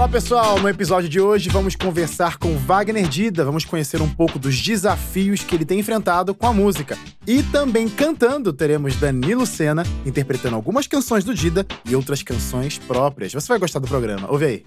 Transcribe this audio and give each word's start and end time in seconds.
Fala 0.00 0.12
pessoal, 0.12 0.58
no 0.58 0.66
episódio 0.66 1.10
de 1.10 1.20
hoje 1.20 1.50
vamos 1.50 1.76
conversar 1.76 2.38
com 2.38 2.56
Wagner 2.56 3.06
Dida, 3.06 3.44
vamos 3.44 3.66
conhecer 3.66 4.00
um 4.00 4.08
pouco 4.08 4.38
dos 4.38 4.58
desafios 4.58 5.42
que 5.42 5.54
ele 5.54 5.66
tem 5.66 5.78
enfrentado 5.78 6.34
com 6.34 6.46
a 6.46 6.54
música. 6.54 6.96
E 7.26 7.42
também 7.42 7.86
cantando 7.86 8.50
teremos 8.50 8.96
Danilo 8.96 9.44
Sena 9.44 9.82
interpretando 10.06 10.56
algumas 10.56 10.86
canções 10.86 11.22
do 11.22 11.34
Dida 11.34 11.66
e 11.84 11.94
outras 11.94 12.22
canções 12.22 12.78
próprias. 12.78 13.34
Você 13.34 13.46
vai 13.46 13.58
gostar 13.58 13.78
do 13.78 13.88
programa, 13.88 14.26
ouve 14.32 14.46
aí 14.46 14.64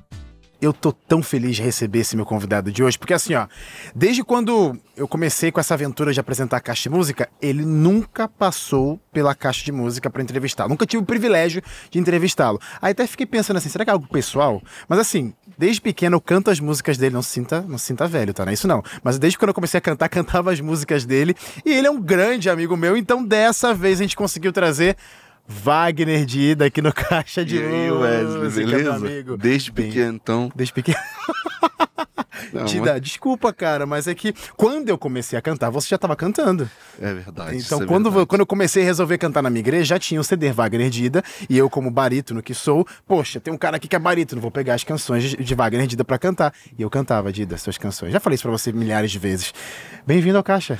eu 0.65 0.73
tô 0.73 0.91
tão 0.91 1.21
feliz 1.21 1.57
de 1.57 1.61
receber 1.61 1.99
esse 1.99 2.15
meu 2.15 2.25
convidado 2.25 2.71
de 2.71 2.83
hoje, 2.83 2.97
porque 2.97 3.13
assim, 3.13 3.33
ó, 3.35 3.47
desde 3.95 4.23
quando 4.23 4.77
eu 4.95 5.07
comecei 5.07 5.51
com 5.51 5.59
essa 5.59 5.73
aventura 5.73 6.13
de 6.13 6.19
apresentar 6.19 6.57
a 6.57 6.61
caixa 6.61 6.83
de 6.83 6.89
música, 6.89 7.29
ele 7.41 7.65
nunca 7.65 8.27
passou 8.27 8.99
pela 9.11 9.35
caixa 9.35 9.63
de 9.65 9.71
música 9.71 10.09
para 10.09 10.21
entrevistar. 10.21 10.67
Nunca 10.67 10.85
tive 10.85 11.03
o 11.03 11.05
privilégio 11.05 11.61
de 11.89 11.99
entrevistá-lo. 11.99 12.59
Aí 12.81 12.91
até 12.91 13.05
fiquei 13.05 13.25
pensando 13.25 13.57
assim, 13.57 13.69
será 13.69 13.83
que 13.83 13.89
é 13.89 13.93
algo 13.93 14.07
pessoal? 14.07 14.61
Mas 14.87 14.99
assim, 14.99 15.33
desde 15.57 15.81
pequeno 15.81 16.15
eu 16.15 16.21
canto 16.21 16.49
as 16.49 16.59
músicas 16.59 16.97
dele, 16.97 17.13
não 17.13 17.21
se 17.21 17.29
sinta, 17.29 17.61
não 17.61 17.77
se 17.77 17.85
sinta 17.85 18.07
velho, 18.07 18.33
tá? 18.33 18.45
Não 18.45 18.51
é 18.51 18.53
isso 18.53 18.67
não. 18.67 18.83
Mas 19.03 19.19
desde 19.19 19.37
quando 19.37 19.49
eu 19.49 19.55
comecei 19.55 19.77
a 19.77 19.81
cantar, 19.81 20.07
cantava 20.13 20.51
as 20.51 20.59
músicas 20.59 21.05
dele, 21.05 21.35
e 21.65 21.71
ele 21.71 21.87
é 21.87 21.91
um 21.91 22.01
grande 22.01 22.49
amigo 22.49 22.77
meu, 22.77 22.95
então 22.95 23.23
dessa 23.23 23.73
vez 23.73 23.99
a 23.99 24.03
gente 24.03 24.15
conseguiu 24.15 24.53
trazer 24.53 24.95
Wagner 25.47 26.25
de 26.25 26.39
ida 26.39 26.65
aqui 26.65 26.81
no 26.81 26.91
Caixa 26.93 27.43
de 27.43 27.57
E 27.57 27.91
Wesley, 27.91 28.65
beleza? 28.65 28.95
amigo. 28.95 29.37
Desde 29.37 29.71
pequeno, 29.71 30.13
então. 30.15 30.51
Desde 30.55 30.73
pequeno. 30.73 30.97
Não, 32.51 32.65
Dida, 32.65 32.99
desculpa, 32.99 33.51
cara, 33.53 33.85
mas 33.85 34.07
é 34.07 34.13
que 34.13 34.33
quando 34.55 34.89
eu 34.89 34.97
comecei 34.97 35.37
a 35.37 35.41
cantar, 35.41 35.69
você 35.69 35.87
já 35.89 35.95
estava 35.95 36.15
cantando. 36.15 36.69
É 37.01 37.13
verdade. 37.13 37.57
Então, 37.57 37.81
é 37.81 37.85
quando, 37.85 38.05
verdade. 38.09 38.27
quando 38.27 38.41
eu 38.41 38.45
comecei 38.45 38.83
a 38.83 38.85
resolver 38.85 39.17
cantar 39.17 39.41
na 39.41 39.49
minha 39.49 39.61
igreja, 39.61 39.85
já 39.85 39.99
tinha 39.99 40.19
o 40.19 40.23
CD 40.23 40.51
Wagner 40.51 40.89
Dida, 40.89 41.23
e 41.49 41.57
eu, 41.57 41.69
como 41.69 41.89
barítono 41.89 42.43
que 42.43 42.53
sou, 42.53 42.85
poxa, 43.07 43.39
tem 43.39 43.51
um 43.53 43.57
cara 43.57 43.77
aqui 43.77 43.87
que 43.87 43.95
é 43.95 43.99
barítono, 43.99 44.41
vou 44.41 44.51
pegar 44.51 44.75
as 44.75 44.83
canções 44.83 45.23
de, 45.23 45.55
Wagner 45.55 45.87
Dida 45.87 46.03
pra 46.03 46.19
cantar. 46.19 46.53
E 46.77 46.81
eu 46.81 46.89
cantava, 46.89 47.31
Dida, 47.31 47.57
suas 47.57 47.77
canções. 47.77 48.11
Já 48.11 48.19
falei 48.19 48.35
isso 48.35 48.43
pra 48.43 48.51
você 48.51 48.71
milhares 48.71 49.11
de 49.11 49.19
vezes. 49.19 49.53
Bem-vindo 50.05 50.37
ao 50.37 50.43
Caixa. 50.43 50.79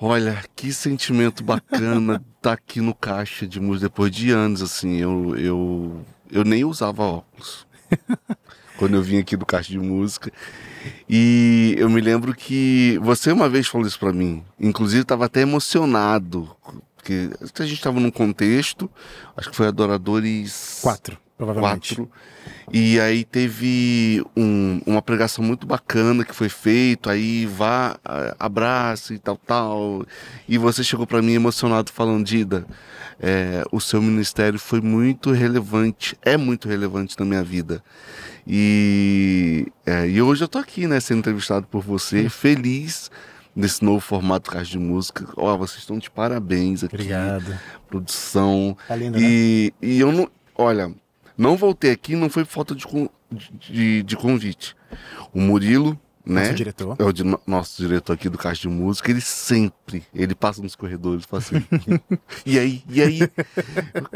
Olha, 0.00 0.44
que 0.54 0.72
sentimento 0.72 1.42
bacana 1.42 2.22
estar 2.36 2.52
aqui 2.54 2.80
no 2.80 2.94
caixa 2.94 3.46
de 3.48 3.58
música 3.58 3.88
depois 3.88 4.12
de 4.12 4.30
anos, 4.30 4.62
assim. 4.62 4.96
Eu, 4.96 5.36
eu, 5.36 6.04
eu 6.30 6.44
nem 6.44 6.64
usava 6.64 7.02
óculos 7.02 7.66
quando 8.78 8.94
eu 8.94 9.02
vim 9.02 9.18
aqui 9.18 9.36
do 9.36 9.44
caixa 9.44 9.70
de 9.70 9.78
música. 9.78 10.32
E 11.08 11.74
eu 11.76 11.90
me 11.90 12.00
lembro 12.00 12.32
que 12.32 12.96
você 13.02 13.32
uma 13.32 13.48
vez 13.48 13.66
falou 13.66 13.88
isso 13.88 13.98
pra 13.98 14.12
mim. 14.12 14.44
Inclusive, 14.60 15.02
estava 15.02 15.24
até 15.24 15.40
emocionado. 15.40 16.48
Porque 16.96 17.30
a 17.42 17.64
gente 17.64 17.78
estava 17.78 17.98
num 17.98 18.10
contexto, 18.10 18.88
acho 19.36 19.50
que 19.50 19.56
foi 19.56 19.66
Adoradores 19.66 20.78
Quatro, 20.82 21.18
provavelmente. 21.38 21.94
quatro. 21.94 22.10
E 22.70 23.00
aí 23.00 23.24
teve 23.24 24.22
um- 24.36 24.82
uma 24.84 25.00
pregação 25.00 25.42
muito 25.42 25.66
bacana 25.66 26.22
que 26.24 26.34
foi 26.34 26.50
feito, 26.50 27.08
aí 27.08 27.46
vá, 27.46 27.96
abraço 28.38 29.14
e 29.14 29.18
tal, 29.18 29.36
tal. 29.38 30.04
E 30.46 30.58
você 30.58 30.84
chegou 30.84 31.06
para 31.06 31.22
mim 31.22 31.32
emocionado 31.32 31.90
falando, 31.90 32.26
Dida, 32.26 32.66
é, 33.18 33.64
o 33.72 33.80
seu 33.80 34.02
ministério 34.02 34.58
foi 34.58 34.82
muito 34.82 35.30
relevante, 35.30 36.14
é 36.22 36.36
muito 36.36 36.68
relevante 36.68 37.16
na 37.18 37.24
minha 37.24 37.42
vida. 37.42 37.82
E, 38.46 39.66
é, 39.86 40.08
e 40.08 40.20
hoje 40.20 40.42
eu 40.42 40.48
tô 40.48 40.58
aqui, 40.58 40.86
né, 40.86 40.98
sendo 41.00 41.18
entrevistado 41.20 41.66
por 41.66 41.82
você, 41.82 42.28
feliz 42.28 43.10
nesse 43.54 43.84
novo 43.84 44.00
formato 44.00 44.50
Caixa 44.50 44.70
de 44.72 44.78
Música. 44.78 45.26
Ó, 45.36 45.56
vocês 45.56 45.80
estão 45.80 45.98
de 45.98 46.10
parabéns 46.10 46.82
aqui. 46.82 46.94
Obrigado. 46.96 47.58
Produção. 47.88 48.76
Tá 48.88 48.96
lindo, 48.96 49.18
né? 49.18 49.24
E, 49.26 49.72
e 49.82 50.00
eu 50.00 50.10
não. 50.12 50.30
Olha, 50.54 50.90
não 51.38 51.56
voltei 51.56 51.92
aqui, 51.92 52.16
não 52.16 52.28
foi 52.28 52.44
falta 52.44 52.74
de, 52.74 52.84
de, 53.70 54.02
de 54.02 54.16
convite. 54.16 54.74
O 55.32 55.40
Murilo, 55.40 55.98
né? 56.28 56.42
Nosso 56.42 56.54
diretor. 56.54 56.96
É 56.98 57.04
o 57.04 57.12
di- 57.12 57.38
nosso 57.46 57.82
diretor 57.82 58.12
aqui 58.12 58.28
do 58.28 58.36
Caixa 58.38 58.62
de 58.62 58.68
Música, 58.68 59.10
ele 59.10 59.20
sempre, 59.20 60.02
ele 60.14 60.34
passa 60.34 60.62
nos 60.62 60.76
corredores, 60.76 61.24
fala 61.24 61.42
assim, 61.42 61.64
e 62.44 62.58
aí, 62.58 62.82
e 62.88 63.02
aí? 63.02 63.20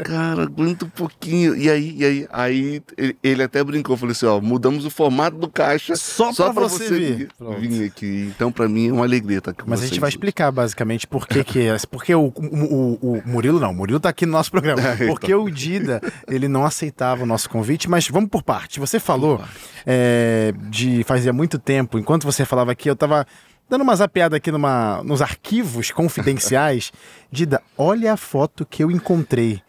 Cara, 0.03 0.43
aguenta 0.43 0.85
um 0.85 0.89
pouquinho, 0.89 1.55
e 1.55 1.69
aí, 1.69 1.95
e 1.97 2.05
aí? 2.05 2.27
Aí 2.31 2.83
ele, 2.97 3.17
ele 3.23 3.43
até 3.43 3.63
brincou, 3.63 3.97
falou 3.97 4.11
assim, 4.11 4.25
ó, 4.25 4.39
mudamos 4.39 4.85
o 4.85 4.89
formato 4.89 5.37
do 5.37 5.47
Caixa 5.49 5.95
Só 5.95 6.31
pra 6.53 6.63
você 6.67 6.89
vir. 6.89 7.29
Vir 7.59 7.85
aqui. 7.85 8.31
Então, 8.35 8.51
pra 8.51 8.67
mim, 8.67 8.89
é 8.89 8.93
uma 8.93 9.03
alegria 9.05 9.39
estar 9.39 9.53
com 9.53 9.69
Mas 9.69 9.81
a 9.81 9.87
gente 9.87 9.99
vai 9.99 10.09
explicar 10.09 10.51
basicamente 10.51 11.07
por 11.07 11.27
que 11.27 11.43
que 11.43 11.59
é. 11.67 11.75
Porque 11.89 12.13
o, 12.13 12.25
o, 12.35 12.99
o- 13.01 13.23
Murilo 13.25 13.59
não, 13.59 13.71
o 13.71 13.73
Murilo 13.73 13.99
tá 13.99 14.09
aqui 14.09 14.25
no 14.25 14.31
nosso 14.33 14.51
programa. 14.51 14.81
então. 14.95 15.07
Porque 15.07 15.33
o 15.33 15.49
Dida, 15.49 16.01
ele 16.27 16.47
não 16.47 16.65
aceitava 16.65 17.23
o 17.23 17.25
nosso 17.25 17.49
convite, 17.49 17.89
mas 17.89 18.07
vamos 18.07 18.29
por 18.29 18.43
parte. 18.43 18.79
Você 18.79 18.99
falou 18.99 19.41
é, 19.85 20.53
de 20.69 21.03
fazia 21.03 21.33
muito 21.33 21.57
tempo, 21.59 21.97
enquanto 22.03 22.25
você 22.25 22.45
falava 22.45 22.71
aqui, 22.73 22.89
eu 22.89 22.95
tava 22.95 23.25
dando 23.69 23.81
uma 23.81 23.95
zapeada 23.95 24.35
aqui 24.37 24.51
numa, 24.51 25.01
nos 25.03 25.21
arquivos 25.21 25.89
confidenciais. 25.89 26.91
Dida, 27.31 27.61
olha 27.77 28.13
a 28.13 28.17
foto 28.17 28.65
que 28.65 28.83
eu 28.83 28.91
encontrei. 28.91 29.61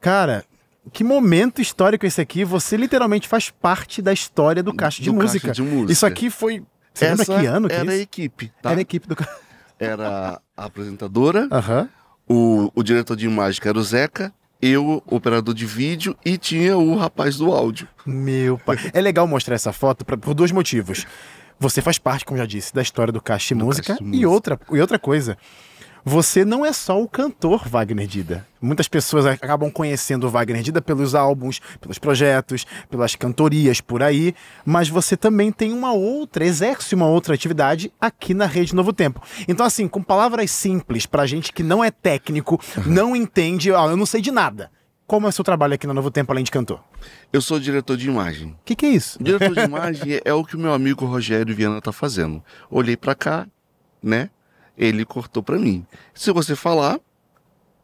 Cara, 0.00 0.44
que 0.92 1.04
momento 1.04 1.60
histórico 1.60 2.04
esse 2.06 2.20
aqui. 2.20 2.44
Você 2.44 2.76
literalmente 2.76 3.28
faz 3.28 3.50
parte 3.50 4.02
da 4.02 4.12
história 4.12 4.62
do 4.62 4.72
Caixa 4.74 5.02
de, 5.02 5.10
Do 5.10 5.16
Caixa 5.18 5.32
música. 5.34 5.52
de 5.52 5.62
Música. 5.62 5.92
Isso 5.92 6.06
aqui 6.06 6.30
foi. 6.30 6.62
Você 6.92 7.06
lembra 7.08 7.22
Essa 7.22 7.38
que 7.40 7.46
ano 7.46 7.68
que 7.68 7.74
é 7.74 7.78
era 7.78 7.90
a 7.92 7.96
equipe, 7.96 8.52
tá? 8.62 8.70
Era 8.70 8.80
a 8.80 8.82
equipe 8.82 9.06
do. 9.08 9.16
Era 9.78 10.40
a 10.56 10.64
apresentadora, 10.64 11.48
Aham. 11.50 11.88
o, 12.28 12.70
o 12.74 12.82
diretor 12.82 13.16
de 13.16 13.26
imagem, 13.26 13.60
que 13.60 13.66
era 13.68 13.76
o 13.76 13.82
Zeca, 13.82 14.32
eu, 14.62 15.02
o 15.04 15.16
operador 15.16 15.52
de 15.52 15.66
vídeo, 15.66 16.16
e 16.24 16.38
tinha 16.38 16.76
o 16.78 16.96
rapaz 16.96 17.36
do 17.36 17.52
áudio. 17.52 17.88
Meu 18.06 18.56
pai. 18.56 18.76
É 18.92 19.00
legal 19.00 19.26
mostrar 19.26 19.56
essa 19.56 19.72
foto 19.72 20.04
pra- 20.04 20.16
por 20.16 20.32
dois 20.32 20.52
motivos. 20.52 21.06
Você 21.58 21.80
faz 21.80 21.98
parte, 21.98 22.24
como 22.24 22.38
já 22.38 22.46
disse, 22.46 22.74
da 22.74 22.82
história 22.82 23.12
do 23.12 23.20
Caixa 23.20 23.54
de 23.54 23.62
Música. 23.62 23.96
Caixa 23.96 24.04
de 24.04 24.16
E 24.16 24.26
outra, 24.26 24.58
e 24.70 24.80
outra 24.80 24.98
coisa. 24.98 25.36
Você 26.06 26.44
não 26.44 26.66
é 26.66 26.70
só 26.70 27.00
o 27.00 27.08
cantor 27.08 27.66
Wagner 27.66 28.06
Dida. 28.06 28.46
Muitas 28.60 28.86
pessoas 28.86 29.24
acabam 29.24 29.70
conhecendo 29.70 30.26
o 30.26 30.30
Wagner 30.30 30.62
Dida 30.62 30.82
pelos 30.82 31.14
álbuns, 31.14 31.62
pelos 31.80 31.98
projetos, 31.98 32.66
pelas 32.90 33.14
cantorias 33.14 33.80
por 33.80 34.02
aí, 34.02 34.34
mas 34.66 34.86
você 34.86 35.16
também 35.16 35.50
tem 35.50 35.72
uma 35.72 35.94
outra, 35.94 36.44
exerce 36.44 36.94
uma 36.94 37.06
outra 37.06 37.34
atividade 37.34 37.90
aqui 37.98 38.34
na 38.34 38.44
Rede 38.44 38.74
Novo 38.74 38.92
Tempo. 38.92 39.22
Então, 39.48 39.64
assim, 39.64 39.88
com 39.88 40.02
palavras 40.02 40.50
simples, 40.50 41.06
pra 41.06 41.24
gente 41.24 41.50
que 41.50 41.62
não 41.62 41.82
é 41.82 41.90
técnico, 41.90 42.60
não 42.84 43.16
entende, 43.16 43.72
ó, 43.72 43.88
eu 43.88 43.96
não 43.96 44.04
sei 44.04 44.20
de 44.20 44.30
nada. 44.30 44.70
Como 45.06 45.26
é 45.26 45.28
o 45.28 45.32
seu 45.32 45.44
trabalho 45.44 45.74
aqui 45.74 45.86
na 45.86 45.92
Novo 45.94 46.10
Tempo, 46.10 46.32
além 46.32 46.44
de 46.44 46.50
cantor? 46.50 46.80
Eu 47.32 47.42
sou 47.42 47.60
diretor 47.60 47.96
de 47.96 48.08
imagem. 48.08 48.48
O 48.52 48.56
que, 48.64 48.74
que 48.74 48.86
é 48.86 48.88
isso? 48.90 49.22
Diretor 49.22 49.54
de 49.54 49.60
imagem 49.60 50.20
é 50.24 50.32
o 50.32 50.42
que 50.44 50.56
o 50.56 50.58
meu 50.58 50.72
amigo 50.72 51.04
Rogério 51.04 51.54
Viana 51.54 51.80
tá 51.80 51.92
fazendo. 51.92 52.42
Olhei 52.70 52.96
pra 52.96 53.14
cá, 53.14 53.46
né? 54.02 54.30
Ele 54.78 55.04
cortou 55.04 55.42
pra 55.42 55.58
mim. 55.58 55.86
Se 56.14 56.32
você 56.32 56.56
falar, 56.56 56.98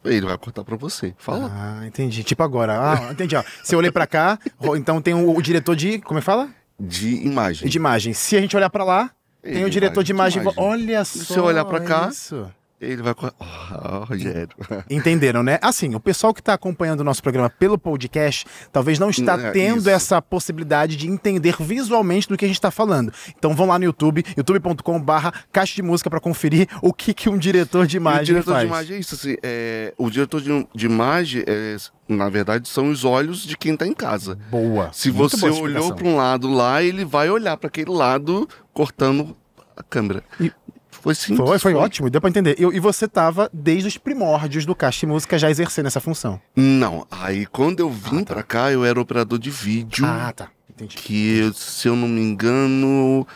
ele 0.03 0.25
vai 0.27 0.37
cortar 0.39 0.65
pra 0.65 0.77
você. 0.77 1.15
Fala. 1.19 1.51
Ah, 1.55 1.87
entendi. 1.87 2.25
Tipo 2.25 2.43
agora. 2.43 2.81
Ah, 2.95 3.13
entendi. 3.13 3.37
Ó. 3.37 3.45
Se 3.63 3.75
eu 3.75 3.79
olhei 3.79 3.93
pra 3.93 4.07
cá, 4.07 4.39
então 4.77 5.01
tem 5.03 5.13
o, 5.15 5.37
o 5.37 5.43
diretor 5.43 5.77
de. 5.77 6.01
Como 6.01 6.19
é 6.19 6.23
que 6.23 6.27
fala? 6.27 6.49
De 6.79 7.17
imagem. 7.27 7.69
De 7.69 7.77
imagem. 7.77 8.15
Se 8.15 8.35
a 8.35 8.41
gente 8.41 8.57
olhar 8.57 8.71
pra 8.71 8.83
lá, 8.83 9.11
tem 9.43 9.57
Ele 9.57 9.65
o 9.67 9.71
diretor 9.71 10.03
de 10.03 10.11
imagem. 10.11 10.41
imagem. 10.43 10.59
Olha 10.65 11.05
Se 11.05 11.19
só. 11.27 11.35
você 11.35 11.41
olhar 11.41 11.65
pra 11.67 11.81
cá, 11.81 12.09
Isso. 12.11 12.51
Ele 12.81 13.03
vai. 13.03 13.15
Ah, 13.39 14.05
Rogério. 14.09 14.49
Entenderam, 14.89 15.43
né? 15.43 15.59
Assim, 15.61 15.95
o 15.95 16.01
pessoal 16.01 16.33
que 16.33 16.41
está 16.41 16.55
acompanhando 16.55 17.01
o 17.01 17.05
nosso 17.05 17.23
programa 17.23 17.51
pelo 17.51 17.77
podcast 17.77 18.47
talvez 18.73 18.99
não 18.99 19.11
está 19.11 19.39
É, 19.39 19.51
tendo 19.51 19.81
isso. 19.81 19.91
essa 19.91 20.23
possibilidade 20.23 20.97
de 20.97 21.07
entender 21.07 21.57
visualmente 21.61 22.27
do 22.29 22.37
que 22.39 22.45
a 22.45 22.49
gente 22.49 22.57
está 22.57 22.71
falando. 22.71 23.13
Então 23.39 23.55
vão 23.55 23.67
lá 23.67 23.79
no 23.79 23.85
YouTube, 23.85 24.25
youtube.com/barra 24.37 25.33
caixa 25.53 25.75
de 25.75 25.83
música 25.83 26.09
para 26.09 26.21
conferir 26.21 26.67
o 26.83 26.93
que, 26.93 27.13
que 27.13 27.29
um 27.29 27.37
diretor 27.37 27.87
de 27.87 27.97
E 27.97 27.99
o 27.99 28.01
imagem 28.01 28.25
diretor 28.25 28.53
faz. 28.53 28.61
de 28.63 28.67
imagem 28.69 28.97
é 28.97 29.01
isso, 29.01 29.15
assim, 29.15 29.37
é, 29.43 29.93
o 29.99 30.09
diretor 30.11 30.41
de, 30.41 30.67
de 30.75 30.87
imagem, 30.87 31.45
é, 31.47 31.77
na 32.09 32.29
verdade, 32.31 32.67
são 32.69 32.91
os 32.91 33.05
olhos 33.05 33.45
de 33.45 33.57
quem 33.59 33.77
tá 33.77 33.87
em 33.87 33.93
casa. 33.95 34.39
Boa. 34.51 34.91
Se 34.93 35.11
Muito 35.13 35.37
você 35.37 35.51
boa 35.51 35.61
olhou 35.63 35.95
para 35.95 36.07
um 36.09 36.17
lado 36.17 36.49
lá, 36.51 36.83
ele 36.83 37.05
vai 37.05 37.29
olhar 37.29 37.57
para 37.57 37.69
aquele 37.69 37.91
lado 37.91 38.49
cortando 38.73 39.37
a 39.77 39.83
câmera. 39.83 40.23
E- 40.41 40.53
Foi 41.01 41.15
simples. 41.15 41.49
Foi, 41.49 41.59
foi 41.59 41.75
ótimo, 41.75 42.11
deu 42.11 42.21
pra 42.21 42.29
entender. 42.31 42.57
E, 42.59 42.63
e 42.63 42.81
você 42.81 43.09
tava 43.09 43.49
desde 43.53 43.89
os 43.89 43.97
primórdios 43.99 44.67
do 44.67 44.75
Caixa 44.75 45.01
de 45.01 45.07
Música 45.07 45.39
já 45.39 45.51
exercendo 45.51 45.87
essa 45.87 46.01
função. 46.01 46.41
Não, 46.55 47.07
aí 47.11 47.47
quando 47.47 47.81
eu 47.81 47.91
vim 47.91 48.23
pra 48.25 48.43
cá, 48.43 48.71
eu 48.71 48.85
era 48.85 49.01
operador 49.01 49.39
de 49.39 49.51
vídeo. 49.51 50.05
Ah, 50.07 50.33
tá. 50.35 50.49
Entendi. 50.71 50.97
Que, 50.97 51.51
se 51.55 51.89
eu 51.89 51.95
não 51.97 52.09
me 52.09 52.23
engano, 52.23 53.27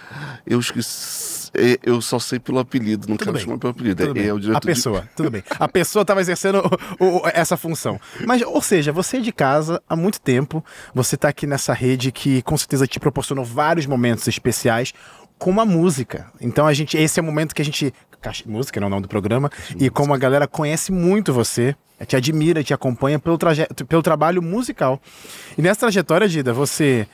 eu 0.46 0.58
esqueci. 0.58 1.50
é, 1.54 1.78
Eu 1.82 2.00
só 2.00 2.18
sei 2.18 2.38
pelo 2.38 2.58
apelido, 2.58 3.06
não 3.06 3.16
Tudo 3.18 3.26
quero 3.26 3.36
bem. 3.36 3.44
chamar 3.44 3.58
pelo 3.58 3.70
apelido. 3.72 4.06
Tudo 4.06 4.18
É, 4.18 4.26
é 4.28 4.32
o 4.32 4.40
diretor 4.40 4.56
a 4.56 4.60
pessoa, 4.62 5.08
tudo 5.14 5.30
bem. 5.30 5.42
A 5.60 5.68
pessoa 5.68 6.02
estava 6.02 6.20
exercendo 6.22 6.62
o- 6.98 7.04
o- 7.18 7.22
essa 7.26 7.54
função. 7.56 8.00
Mas, 8.26 8.40
ou 8.40 8.62
seja, 8.62 8.92
você 8.92 9.18
é 9.18 9.20
de 9.20 9.30
casa 9.32 9.82
há 9.88 9.94
muito 9.94 10.20
tempo, 10.20 10.64
você 10.94 11.16
está 11.16 11.28
aqui 11.28 11.46
nessa 11.46 11.74
rede 11.74 12.10
que 12.12 12.40
com 12.42 12.56
certeza 12.56 12.86
te 12.86 12.98
proporcionou 12.98 13.44
vários 13.44 13.84
momentos 13.84 14.26
especiais 14.26 14.94
com 15.44 15.60
a 15.60 15.66
música. 15.66 16.26
Então 16.40 16.66
a 16.66 16.72
gente, 16.72 16.96
esse 16.96 17.20
é 17.20 17.22
o 17.22 17.26
momento 17.26 17.54
que 17.54 17.60
a 17.60 17.64
gente. 17.64 17.92
Caixa- 18.18 18.44
Música, 18.46 18.80
não 18.80 18.86
é 18.86 18.88
o 18.88 18.90
nome 18.90 19.02
do 19.02 19.08
programa. 19.08 19.50
E 19.78 19.90
como 19.90 20.14
a 20.14 20.16
galera 20.16 20.48
conhece 20.48 20.90
muito 20.90 21.34
você, 21.34 21.76
te 22.06 22.16
admira, 22.16 22.64
te 22.64 22.72
acompanha 22.72 23.18
pelo, 23.18 23.36
traje, 23.36 23.66
pelo 23.86 24.00
trabalho 24.00 24.40
musical. 24.40 24.98
E 25.58 25.60
nessa 25.60 25.80
trajetória, 25.80 26.26
Dida, 26.26 26.54
você 26.54 27.06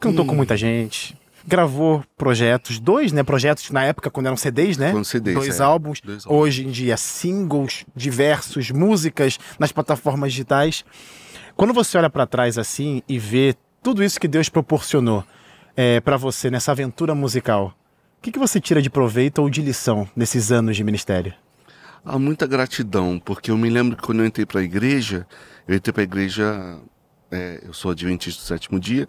Cantou 0.00 0.24
com 0.24 0.34
muita 0.34 0.56
gente, 0.56 1.14
gravou 1.46 2.02
projetos, 2.16 2.78
dois, 2.78 3.12
né? 3.12 3.22
Projetos 3.22 3.70
na 3.70 3.84
época 3.84 4.10
quando 4.10 4.26
eram 4.26 4.36
CDs, 4.36 4.78
né? 4.78 4.90
Quando 4.90 5.04
CDs, 5.04 5.34
dois, 5.34 5.60
é. 5.60 5.62
álbuns. 5.62 6.00
Dois 6.00 6.24
álbuns. 6.24 6.42
Hoje 6.42 6.66
em 6.66 6.70
dia, 6.70 6.96
singles 6.96 7.84
diversos, 7.94 8.70
músicas 8.70 9.38
nas 9.58 9.72
plataformas 9.72 10.32
digitais. 10.32 10.84
Quando 11.54 11.74
você 11.74 11.98
olha 11.98 12.08
pra 12.08 12.26
trás 12.26 12.56
assim 12.56 13.02
e 13.06 13.18
vê 13.18 13.54
tudo 13.82 14.02
isso 14.02 14.18
que 14.18 14.26
Deus 14.26 14.48
proporcionou 14.48 15.22
é, 15.76 16.00
para 16.00 16.16
você 16.16 16.50
nessa 16.50 16.72
aventura 16.72 17.14
musical, 17.14 17.74
o 18.18 18.22
que, 18.22 18.32
que 18.32 18.38
você 18.38 18.60
tira 18.60 18.80
de 18.80 18.88
proveito 18.88 19.40
ou 19.40 19.50
de 19.50 19.60
lição 19.60 20.08
nesses 20.16 20.50
anos 20.50 20.76
de 20.76 20.84
ministério? 20.84 21.34
Há 22.04 22.18
muita 22.18 22.46
gratidão, 22.46 23.18
porque 23.18 23.50
eu 23.50 23.56
me 23.56 23.70
lembro 23.70 23.96
que 23.96 24.02
quando 24.02 24.20
eu 24.20 24.26
entrei 24.26 24.44
para 24.44 24.60
a 24.60 24.64
igreja, 24.64 25.26
eu 25.66 25.74
entrei 25.74 25.92
para 25.92 26.02
a 26.02 26.04
igreja, 26.04 26.78
é, 27.30 27.62
eu 27.64 27.72
sou 27.72 27.90
adventista 27.90 28.42
do 28.42 28.46
sétimo 28.46 28.78
dia, 28.78 29.08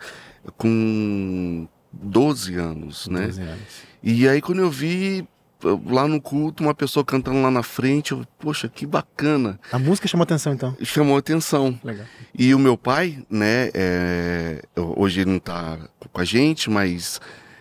com 0.58 1.68
12 1.92 2.56
anos, 2.56 3.08
né? 3.08 3.26
12 3.26 3.42
anos. 3.42 3.60
E 4.02 4.28
aí 4.28 4.42
quando 4.42 4.60
eu 4.60 4.70
vi 4.70 5.28
lá 5.63 6.07
no 6.07 6.22
culto 6.22 6.63
uma 6.63 6.74
pessoa 6.74 7.04
cantando 7.04 7.42
lá 7.42 7.50
na 7.50 7.63
frente, 7.63 8.12
eu, 8.12 8.25
poxa, 8.40 8.68
que 8.68 8.86
bacana. 8.86 9.60
A 9.72 9.80
música 9.80 10.07
chamou 10.07 10.24
atenção 10.24 10.54
então. 10.54 10.75
Chamou 10.84 11.18
atenção. 11.18 11.80
Legal. 11.84 12.06
E 12.38 12.54
o 12.54 12.60
meu 12.60 12.78
pai, 12.78 13.25
né, 13.30 13.69
é, 13.74 14.62
hoje 14.75 15.22
ele 15.22 15.31
não 15.31 15.40
tá 15.40 15.78
com 16.12 16.22
a 16.22 16.25
gente, 16.25 16.69
mas 16.69 17.19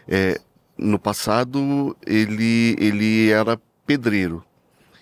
é, 0.08 0.41
no 0.76 0.99
passado 0.99 1.96
ele, 2.06 2.76
ele 2.79 3.31
era 3.31 3.58
pedreiro. 3.87 4.44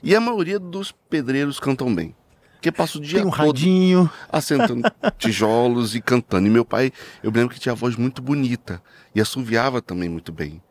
E 0.02 0.14
a 0.14 0.20
maioria 0.20 0.58
dos 0.58 0.92
pedreiros 1.08 1.60
cantam 1.60 1.94
bem. 1.94 2.14
Porque 2.54 2.70
passa 2.70 2.98
o 2.98 3.00
dia 3.00 3.18
Tem 3.18 3.26
um 3.26 3.30
todo 3.30 3.46
radinho. 3.48 4.10
assentando 4.30 4.82
tijolos 5.18 5.96
e 5.96 6.00
cantando. 6.00 6.46
E 6.46 6.50
meu 6.50 6.64
pai, 6.64 6.92
eu 7.22 7.30
lembro 7.32 7.52
que 7.54 7.60
tinha 7.60 7.72
a 7.72 7.76
voz 7.76 7.96
muito 7.96 8.22
bonita 8.22 8.80
e 9.14 9.20
assoviava 9.20 9.82
também 9.82 10.08
muito 10.08 10.30
bem. 10.30 10.62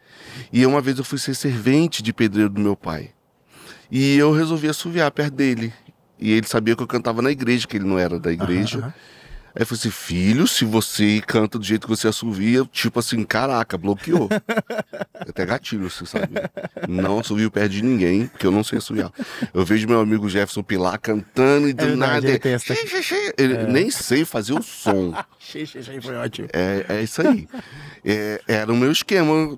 E 0.51 0.65
uma 0.65 0.81
vez 0.81 0.97
eu 0.97 1.03
fui 1.03 1.17
ser 1.17 1.35
servente 1.35 2.01
de 2.01 2.13
pedreiro 2.13 2.49
do 2.49 2.61
meu 2.61 2.75
pai. 2.75 3.11
E 3.89 4.17
eu 4.17 4.31
resolvi 4.31 4.67
assoviar 4.69 5.11
perto 5.11 5.33
dele. 5.33 5.73
E 6.19 6.31
ele 6.31 6.47
sabia 6.47 6.75
que 6.75 6.83
eu 6.83 6.87
cantava 6.87 7.21
na 7.21 7.31
igreja, 7.31 7.67
que 7.67 7.77
ele 7.77 7.85
não 7.85 7.97
era 7.97 8.19
da 8.19 8.31
igreja. 8.31 8.79
aham. 8.79 8.93
Aí 9.53 9.63
eu 9.63 9.65
falei 9.65 9.79
assim, 9.79 9.91
filho, 9.91 10.47
se 10.47 10.63
você 10.63 11.21
canta 11.25 11.59
do 11.59 11.65
jeito 11.65 11.87
que 11.87 11.89
você 11.89 12.07
assovia, 12.07 12.63
tipo 12.71 12.99
assim, 12.99 13.23
caraca, 13.23 13.77
bloqueou. 13.77 14.29
Até 15.13 15.45
gatilho, 15.45 15.89
você 15.89 16.05
sabe. 16.05 16.29
Não 16.87 17.19
assovio 17.19 17.51
perto 17.51 17.71
de 17.71 17.83
ninguém, 17.83 18.27
porque 18.27 18.45
eu 18.45 18.51
não 18.51 18.63
sei 18.63 18.77
assoviar. 18.77 19.11
Eu 19.53 19.65
vejo 19.65 19.87
meu 19.87 19.99
amigo 19.99 20.29
Jefferson 20.29 20.63
Pilar 20.63 20.99
cantando 20.99 21.67
e 21.67 21.73
do 21.73 21.83
É 21.83 21.95
nada... 21.95 22.27
ele 22.27 22.39
essa-. 22.49 22.73
Ele 23.37 23.63
nem 23.67 23.91
sei 23.91 24.25
fazer 24.25 24.53
o 24.53 24.61
som. 24.61 25.13
Foi 26.01 26.15
ótimo. 26.15 26.47
É, 26.53 26.85
é 26.87 27.03
isso 27.03 27.21
aí. 27.21 27.47
É, 28.05 28.41
era 28.47 28.71
o 28.71 28.75
meu 28.75 28.91
esquema. 28.91 29.57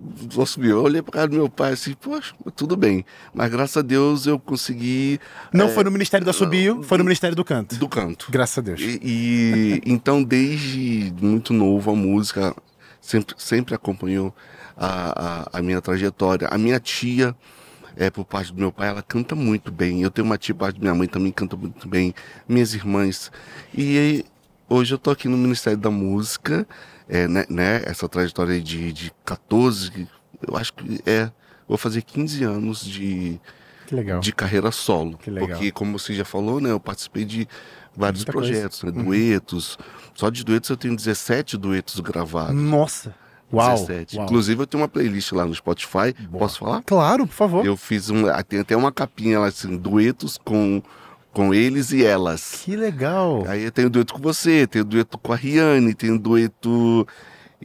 Eu 0.58 0.82
olhei 0.82 1.02
pra 1.02 1.12
cara 1.12 1.28
do 1.28 1.36
meu 1.36 1.50
pai 1.50 1.74
assim, 1.74 1.94
poxa, 1.94 2.34
tudo 2.56 2.76
bem. 2.76 3.06
Mas 3.34 3.52
graças 3.52 3.78
a 3.78 3.82
Deus 3.82 4.26
eu 4.26 4.40
consegui 4.40 5.20
Não 5.52 5.68
é, 5.68 5.70
foi 5.70 5.84
no 5.84 5.92
Ministério 5.92 6.26
do 6.26 6.30
Assobio, 6.30 6.82
foi 6.84 6.98
no 6.98 7.04
Ministério 7.04 7.36
do 7.36 7.44
Canto. 7.46 7.76
do 7.76 7.88
canto. 7.88 8.28
Graças 8.30 8.58
a 8.58 8.62
Deus. 8.62 8.82
E, 8.82 9.00
e, 9.04 9.82
então, 9.86 10.24
desde 10.24 11.14
muito 11.22 11.54
novo, 11.54 11.92
a 11.92 11.96
música 11.96 12.56
sempre, 13.02 13.36
sempre 13.38 13.76
acompanhou 13.76 14.34
a, 14.78 15.50
a, 15.54 15.60
a 15.60 15.62
minha 15.62 15.82
trajetória. 15.82 16.48
A 16.48 16.58
minha 16.58 16.80
tia, 16.80 17.36
é, 17.96 18.10
por 18.10 18.26
parte 18.26 18.54
do 18.54 18.60
meu 18.60 18.72
pai, 18.72 18.90
ela 18.90 19.02
canta 19.02 19.36
muito 19.36 19.72
bem. 19.72 20.02
Eu 20.02 20.10
tenho 20.10 20.26
uma 20.26 20.38
tia, 20.38 20.56
por 20.56 20.62
parte 20.62 20.76
da 20.76 20.82
minha 20.82 20.96
mãe, 20.96 21.08
também 21.08 21.32
canta 21.32 21.56
muito 21.56 21.88
bem. 21.88 22.14
Minhas 22.48 22.74
irmãs. 22.74 23.32
E 23.74 24.26
hoje 24.70 24.94
eu 24.94 24.98
tô 24.98 25.12
aqui 25.12 25.28
no 25.28 25.38
Ministério 25.38 25.78
da 25.78 25.92
Música, 25.92 26.68
é, 27.08 27.28
né, 27.28 27.46
né, 27.50 27.82
essa 27.86 28.08
trajetória 28.08 28.62
de, 28.62 28.94
de 28.94 29.12
14, 29.26 30.08
eu 30.48 30.58
acho 30.58 30.74
que 30.74 31.02
é. 31.06 31.32
Vou 31.68 31.78
fazer 31.78 32.02
15 32.02 32.44
anos 32.44 32.86
de, 32.86 33.40
Que 33.88 33.96
legal. 33.96 34.20
de 34.20 34.34
carreira 34.34 34.70
solo. 34.70 35.18
Que 35.18 35.32
legal. 35.32 35.50
Porque, 35.50 35.72
como 35.72 35.98
você 35.98 36.14
já 36.14 36.26
falou, 36.26 36.60
né, 36.60 36.72
eu 36.72 36.80
participei 36.80 37.24
de 37.24 37.48
vários 37.96 38.26
Muita. 38.26 38.32
Uhum. 38.38 38.46
projetos, 38.46 38.84
né, 38.84 38.92
duetos. 38.92 39.78
Só 40.14 40.30
de 40.30 40.44
duetos 40.44 40.70
eu 40.70 40.78
tenho 40.78 40.96
17 40.96 41.58
duetos 41.58 42.00
gravados. 42.00 42.56
Nossa. 42.56 43.14
Uau. 43.52 43.72
17. 43.76 44.16
uau. 44.18 44.26
Inclusive 44.26 44.62
eu 44.62 44.68
tenho 44.68 44.82
uma 44.82 44.88
playlist 44.88 45.32
lá 45.32 45.46
no 45.46 45.54
Spotify. 45.54 46.14
Boa. 46.30 46.40
Posso 46.40 46.60
falar? 46.60 46.82
Claro, 46.84 47.28
por 47.28 47.34
favor. 47.34 47.66
Eu 47.66 47.78
fiz 47.78 48.10
um. 48.10 48.28
ah, 48.28 48.42
Tem 48.44 48.60
até 48.60 48.76
uma 48.76 48.92
capinha 48.92 49.40
lá 49.40 49.48
assim, 49.48 49.78
duetos 49.78 50.38
com, 50.44 50.82
com 51.32 51.54
eles 51.54 51.92
e 51.92 52.04
elas. 52.04 52.62
Que 52.64 52.76
legal. 52.76 53.44
Aí 53.48 53.64
eu 53.64 53.72
tenho 53.72 53.90
dueto 53.90 54.14
com 54.14 54.20
você, 54.22 54.66
tenho 54.68 54.84
dueto 54.86 55.18
com 55.18 55.34
a 55.34 55.36
Riane, 55.36 55.94
tenho 55.94 56.18
dueto. 56.20 57.08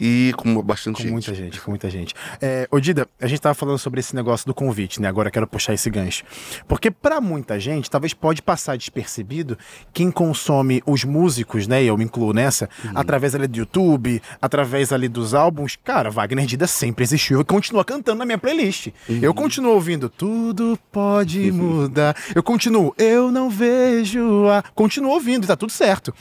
E 0.00 0.32
com 0.36 0.62
bastante 0.62 0.96
Com 0.96 1.02
gente. 1.02 1.12
muita 1.12 1.34
gente, 1.34 1.60
com 1.60 1.70
muita 1.70 1.90
gente. 1.90 2.14
É, 2.40 2.68
Odida, 2.70 3.08
a 3.20 3.26
gente 3.26 3.40
tava 3.40 3.54
falando 3.54 3.78
sobre 3.78 4.00
esse 4.00 4.14
negócio 4.14 4.46
do 4.46 4.54
convite, 4.54 5.00
né? 5.02 5.08
Agora 5.08 5.28
eu 5.28 5.32
quero 5.32 5.46
puxar 5.46 5.74
esse 5.74 5.90
gancho. 5.90 6.24
Porque 6.66 6.90
pra 6.90 7.20
muita 7.20 7.58
gente, 7.58 7.90
talvez 7.90 8.14
pode 8.14 8.40
passar 8.40 8.76
despercebido 8.76 9.58
quem 9.92 10.10
consome 10.10 10.82
os 10.86 11.04
músicos, 11.04 11.66
né? 11.66 11.82
E 11.82 11.88
eu 11.88 11.96
me 11.98 12.04
incluo 12.04 12.32
nessa, 12.32 12.68
através 12.94 13.34
ali 13.34 13.46
do 13.46 13.58
YouTube, 13.58 14.22
através 14.40 14.92
ali 14.92 15.08
dos 15.08 15.34
álbuns. 15.34 15.76
Cara, 15.82 16.10
Wagner 16.10 16.46
Dida 16.46 16.66
sempre 16.66 17.02
existiu 17.04 17.40
e 17.40 17.44
continua 17.44 17.84
cantando 17.84 18.18
na 18.18 18.24
minha 18.24 18.38
playlist. 18.38 18.88
Eu 19.08 19.34
continuo 19.34 19.72
ouvindo 19.72 20.08
Tudo 20.08 20.78
Pode 20.92 21.50
Mudar. 21.52 22.16
Eu 22.34 22.42
continuo 22.42 22.94
Eu 22.96 23.30
Não 23.30 23.50
Vejo 23.50 24.48
a... 24.48 24.62
Continuo 24.74 25.10
ouvindo 25.12 25.46
tá 25.46 25.56
tudo 25.56 25.72
certo. 25.72 26.14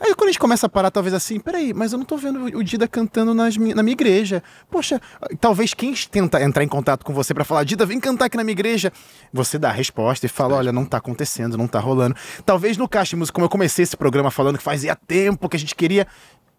Aí 0.00 0.14
quando 0.14 0.28
a 0.28 0.32
gente 0.32 0.38
começa 0.38 0.66
a 0.66 0.68
parar, 0.68 0.90
talvez 0.90 1.12
assim, 1.12 1.38
peraí, 1.38 1.74
mas 1.74 1.92
eu 1.92 1.98
não 1.98 2.06
tô 2.06 2.16
vendo 2.16 2.44
o 2.44 2.64
Dida 2.64 2.88
cantando 2.88 3.34
nas 3.34 3.56
na 3.56 3.82
minha 3.82 3.92
igreja. 3.92 4.42
Poxa, 4.70 5.00
talvez 5.38 5.74
quem 5.74 5.92
tenta 6.10 6.42
entrar 6.42 6.64
em 6.64 6.68
contato 6.68 7.04
com 7.04 7.12
você 7.12 7.34
pra 7.34 7.44
falar, 7.44 7.64
Dida, 7.64 7.84
vem 7.84 8.00
cantar 8.00 8.24
aqui 8.24 8.36
na 8.36 8.42
minha 8.42 8.52
igreja, 8.52 8.90
você 9.30 9.58
dá 9.58 9.68
a 9.68 9.72
resposta 9.72 10.24
e 10.24 10.28
fala, 10.28 10.56
olha, 10.56 10.72
não 10.72 10.86
tá 10.86 10.96
acontecendo, 10.96 11.58
não 11.58 11.68
tá 11.68 11.78
rolando. 11.78 12.16
Talvez 12.46 12.78
no 12.78 12.88
Caixa 12.88 13.10
de 13.10 13.16
Música, 13.16 13.34
como 13.34 13.44
eu 13.44 13.50
comecei 13.50 13.82
esse 13.82 13.96
programa 13.96 14.30
falando 14.30 14.56
que 14.56 14.64
fazia 14.64 14.96
tempo 14.96 15.48
que 15.48 15.56
a 15.56 15.60
gente 15.60 15.74
queria, 15.74 16.06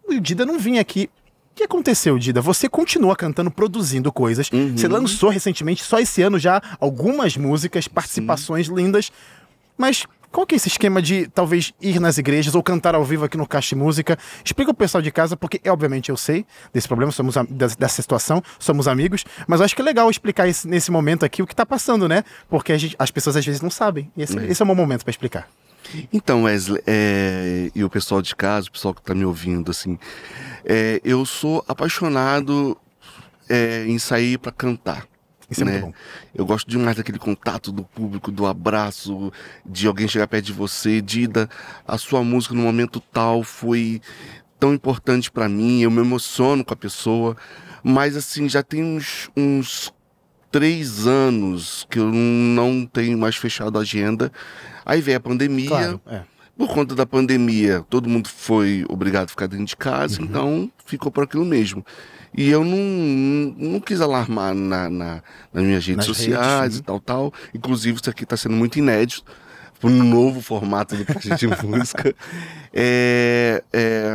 o 0.07 0.19
Dida 0.19 0.45
não 0.45 0.59
vinha 0.59 0.79
aqui. 0.79 1.09
O 1.51 1.55
que 1.55 1.63
aconteceu, 1.63 2.17
Dida? 2.17 2.41
Você 2.41 2.69
continua 2.69 3.15
cantando, 3.15 3.51
produzindo 3.51 4.11
coisas. 4.11 4.49
Você 4.49 4.87
lançou 4.87 5.29
recentemente, 5.29 5.83
só 5.83 5.99
esse 5.99 6.21
ano 6.21 6.39
já, 6.39 6.61
algumas 6.79 7.35
músicas, 7.35 7.87
participações 7.87 8.67
lindas. 8.67 9.11
Mas 9.77 10.05
qual 10.31 10.45
que 10.47 10.55
é 10.55 10.57
esse 10.57 10.67
esquema 10.69 11.01
de 11.01 11.27
talvez 11.27 11.73
ir 11.81 11.99
nas 11.99 12.17
igrejas 12.17 12.55
ou 12.55 12.63
cantar 12.63 12.95
ao 12.95 13.03
vivo 13.03 13.25
aqui 13.25 13.37
no 13.37 13.45
Caixa 13.47 13.75
Música? 13.75 14.17
Explica 14.43 14.71
o 14.71 14.73
pessoal 14.73 15.01
de 15.01 15.11
casa, 15.11 15.35
porque 15.35 15.59
obviamente 15.69 16.09
eu 16.09 16.17
sei 16.17 16.45
desse 16.73 16.87
problema, 16.87 17.11
somos 17.11 17.35
dessa 17.49 18.01
situação, 18.01 18.41
somos 18.57 18.87
amigos, 18.87 19.25
mas 19.47 19.59
eu 19.59 19.65
acho 19.65 19.75
que 19.75 19.81
é 19.81 19.85
legal 19.85 20.09
explicar 20.09 20.47
esse- 20.47 20.67
nesse 20.67 20.89
momento 20.91 21.25
aqui 21.25 21.41
o 21.43 21.47
que 21.47 21.55
tá 21.55 21.65
passando, 21.65 22.07
né? 22.07 22.23
Porque 22.49 22.77
gente- 22.77 22.95
as 22.97 23.11
pessoas 23.11 23.35
às 23.35 23.45
vezes 23.45 23.61
não 23.61 23.69
sabem. 23.69 24.09
E 24.15 24.23
esse, 24.23 24.37
esse 24.45 24.61
é 24.61 24.63
o 24.63 24.67
meu 24.67 24.75
momento 24.75 25.03
para 25.03 25.11
explicar. 25.11 25.47
Então, 26.13 26.43
Wesley, 26.43 26.81
é, 26.87 27.71
e 27.75 27.83
o 27.83 27.89
pessoal 27.89 28.21
de 28.21 28.35
casa, 28.35 28.67
o 28.67 28.71
pessoal 28.71 28.93
que 28.93 29.01
está 29.01 29.13
me 29.15 29.25
ouvindo, 29.25 29.71
assim, 29.71 29.97
é, 30.63 31.01
eu 31.03 31.25
sou 31.25 31.65
apaixonado 31.67 32.77
é, 33.49 33.85
em 33.87 33.99
sair 33.99 34.37
para 34.37 34.51
cantar. 34.51 35.05
Isso 35.51 35.61
é 35.61 35.65
né? 35.65 35.71
muito 35.73 35.85
bom. 35.87 35.93
Eu 36.33 36.45
gosto 36.45 36.69
demais 36.69 36.95
daquele 36.95 37.19
contato 37.19 37.71
do 37.71 37.83
público, 37.83 38.31
do 38.31 38.45
abraço, 38.45 39.31
de 39.65 39.85
alguém 39.85 40.07
chegar 40.07 40.27
perto 40.27 40.45
de 40.45 40.53
você, 40.53 41.01
Dida, 41.01 41.49
a 41.85 41.97
sua 41.97 42.23
música 42.23 42.55
no 42.55 42.61
momento 42.61 42.99
tal 43.11 43.43
foi 43.43 44.01
tão 44.59 44.73
importante 44.73 45.29
para 45.29 45.49
mim, 45.49 45.81
eu 45.81 45.91
me 45.91 45.99
emociono 45.99 46.63
com 46.63 46.73
a 46.73 46.77
pessoa, 46.77 47.35
mas 47.83 48.15
assim, 48.15 48.47
já 48.47 48.63
tem 48.63 48.83
uns, 48.83 49.29
uns 49.35 49.91
três 50.51 51.07
anos 51.07 51.85
que 51.89 51.99
eu 51.99 52.11
não 52.11 52.85
tenho 52.85 53.17
mais 53.17 53.35
fechado 53.35 53.77
a 53.77 53.81
agenda. 53.81 54.31
Aí 54.85 55.01
veio 55.01 55.17
a 55.17 55.21
pandemia. 55.21 55.67
Claro, 55.67 56.01
é. 56.07 56.21
Por 56.57 56.67
conta 56.69 56.93
da 56.93 57.05
pandemia, 57.07 57.83
todo 57.89 58.07
mundo 58.07 58.29
foi 58.29 58.85
obrigado 58.87 59.25
a 59.25 59.27
ficar 59.29 59.47
dentro 59.47 59.65
de 59.65 59.75
casa, 59.75 60.19
Uhum. 60.21 60.27
então 60.27 60.71
ficou 60.85 61.11
por 61.11 61.23
aquilo 61.23 61.43
mesmo. 61.45 61.83
E 62.37 62.49
eu 62.49 62.63
não, 62.63 63.53
não 63.57 63.79
quis 63.79 63.99
alarmar 64.01 64.53
na, 64.55 64.89
na, 64.89 65.23
nas 65.53 65.63
minhas 65.63 65.85
redes 65.85 65.97
Nas 65.97 66.05
sociais 66.17 66.61
redes, 66.63 66.77
e 66.77 66.83
tal, 66.83 66.99
tal. 66.99 67.33
Inclusive, 67.53 67.99
isso 67.99 68.09
aqui 68.09 68.23
está 68.23 68.37
sendo 68.37 68.55
muito 68.55 68.79
inédito, 68.79 69.23
um 69.83 70.03
novo 70.03 70.41
formato 70.41 70.95
do 70.95 71.05
Caixa 71.05 71.35
de 71.35 71.47
Música. 71.65 72.15
É, 72.73 73.63
é, 73.73 74.13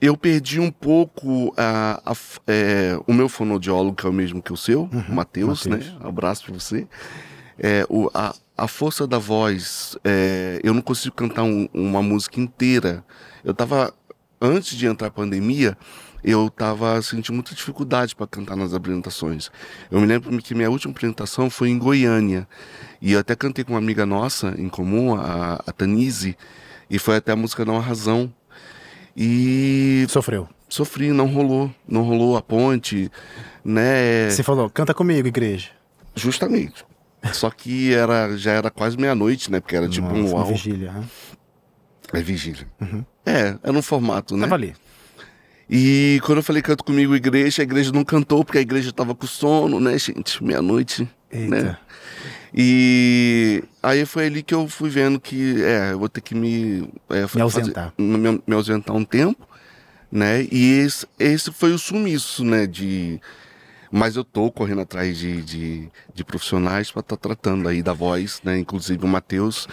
eu 0.00 0.16
perdi 0.16 0.60
um 0.60 0.70
pouco 0.70 1.52
a, 1.56 2.00
a 2.04 2.14
é, 2.46 2.98
o 3.06 3.12
meu 3.12 3.28
fonoaudiólogo, 3.28 3.96
que 3.96 4.06
é 4.06 4.08
o 4.08 4.12
mesmo 4.12 4.42
que 4.42 4.52
o 4.52 4.56
seu, 4.56 4.88
o 5.08 5.12
Matheus, 5.12 5.64
né? 5.66 5.78
Abraço 6.00 6.44
para 6.44 6.54
você. 6.54 6.86
É, 7.58 7.86
o, 7.88 8.10
a, 8.12 8.34
a 8.56 8.68
força 8.68 9.06
da 9.06 9.18
voz, 9.18 9.96
é, 10.04 10.60
eu 10.62 10.74
não 10.74 10.82
consigo 10.82 11.14
cantar 11.16 11.42
um- 11.44 11.68
uma 11.72 12.02
música 12.02 12.38
inteira. 12.38 13.02
Eu 13.42 13.54
tava, 13.54 13.92
antes 14.40 14.76
de 14.76 14.86
entrar 14.86 15.08
a 15.08 15.10
pandemia, 15.10 15.76
eu 16.26 16.50
tava 16.50 17.00
sentindo 17.02 17.34
muita 17.34 17.54
dificuldade 17.54 18.16
para 18.16 18.26
cantar 18.26 18.56
nas 18.56 18.74
apresentações. 18.74 19.48
Eu 19.90 20.00
me 20.00 20.06
lembro 20.06 20.36
que 20.42 20.54
minha 20.54 20.68
última 20.68 20.90
apresentação 20.92 21.48
foi 21.48 21.68
em 21.70 21.78
Goiânia. 21.78 22.48
E 23.00 23.12
eu 23.12 23.20
até 23.20 23.36
cantei 23.36 23.64
com 23.64 23.72
uma 23.74 23.78
amiga 23.78 24.04
nossa 24.04 24.54
em 24.58 24.68
comum, 24.68 25.14
a, 25.14 25.62
a 25.66 25.72
Tanise, 25.72 26.36
e 26.90 26.98
foi 26.98 27.16
até 27.16 27.30
a 27.32 27.36
música 27.36 27.64
Não 27.64 27.76
Há 27.76 27.80
Razão. 27.80 28.32
E 29.16 30.04
Sofreu. 30.08 30.48
sofri, 30.68 31.10
não 31.12 31.26
rolou, 31.26 31.72
não 31.88 32.02
rolou 32.02 32.36
a 32.36 32.42
ponte, 32.42 33.10
né? 33.64 34.28
Você 34.30 34.42
falou, 34.42 34.68
canta 34.68 34.92
comigo, 34.92 35.26
igreja. 35.28 35.70
Justamente. 36.14 36.84
Só 37.32 37.50
que 37.50 37.94
era, 37.94 38.36
já 38.36 38.52
era 38.52 38.70
quase 38.70 38.96
meia-noite, 38.96 39.50
né? 39.50 39.60
Porque 39.60 39.74
era 39.76 39.88
tipo 39.88 40.06
Nossa, 40.08 40.20
um 40.20 40.32
uau. 40.36 40.46
vigília. 40.46 40.92
né? 40.92 41.04
É 42.12 42.20
vigília. 42.20 42.66
Uhum. 42.80 43.04
É, 43.24 43.56
era 43.62 43.72
um 43.72 43.82
formato, 43.82 44.36
né? 44.36 44.42
Tava 44.42 44.54
ali. 44.54 44.74
E 45.68 46.20
quando 46.24 46.38
eu 46.38 46.42
falei 46.44 46.62
canto 46.62 46.84
comigo 46.84 47.14
igreja, 47.14 47.62
a 47.62 47.64
igreja 47.64 47.90
não 47.92 48.04
cantou 48.04 48.44
porque 48.44 48.58
a 48.58 48.62
igreja 48.62 48.92
tava 48.92 49.14
com 49.14 49.26
sono, 49.26 49.80
né, 49.80 49.98
gente? 49.98 50.42
Meia-noite, 50.42 51.08
né? 51.32 51.76
E 52.54 53.62
aí 53.82 54.06
foi 54.06 54.26
ali 54.26 54.42
que 54.42 54.54
eu 54.54 54.68
fui 54.68 54.88
vendo 54.88 55.20
que, 55.20 55.62
é, 55.62 55.92
eu 55.92 55.98
vou 55.98 56.08
ter 56.08 56.20
que 56.20 56.34
me... 56.34 56.88
é, 57.10 57.26
Me 57.34 57.42
ausentar. 57.42 57.92
me, 57.98 58.42
me 58.46 58.54
ausentar 58.54 58.94
um 58.96 59.04
tempo, 59.04 59.46
né? 60.10 60.46
E 60.50 60.78
esse, 60.78 61.06
esse 61.18 61.52
foi 61.52 61.72
o 61.72 61.78
sumiço, 61.78 62.44
né, 62.44 62.66
de... 62.66 63.20
Mas 63.90 64.16
eu 64.16 64.24
tô 64.24 64.50
correndo 64.50 64.80
atrás 64.80 65.16
de, 65.18 65.42
de, 65.42 65.88
de 66.14 66.24
profissionais 66.24 66.90
para 66.90 67.00
estar 67.00 67.16
tratando 67.16 67.68
aí 67.68 67.82
da 67.82 67.92
voz, 67.92 68.40
né? 68.42 68.58
Inclusive 68.58 69.04
o 69.04 69.08
Matheus, 69.08 69.68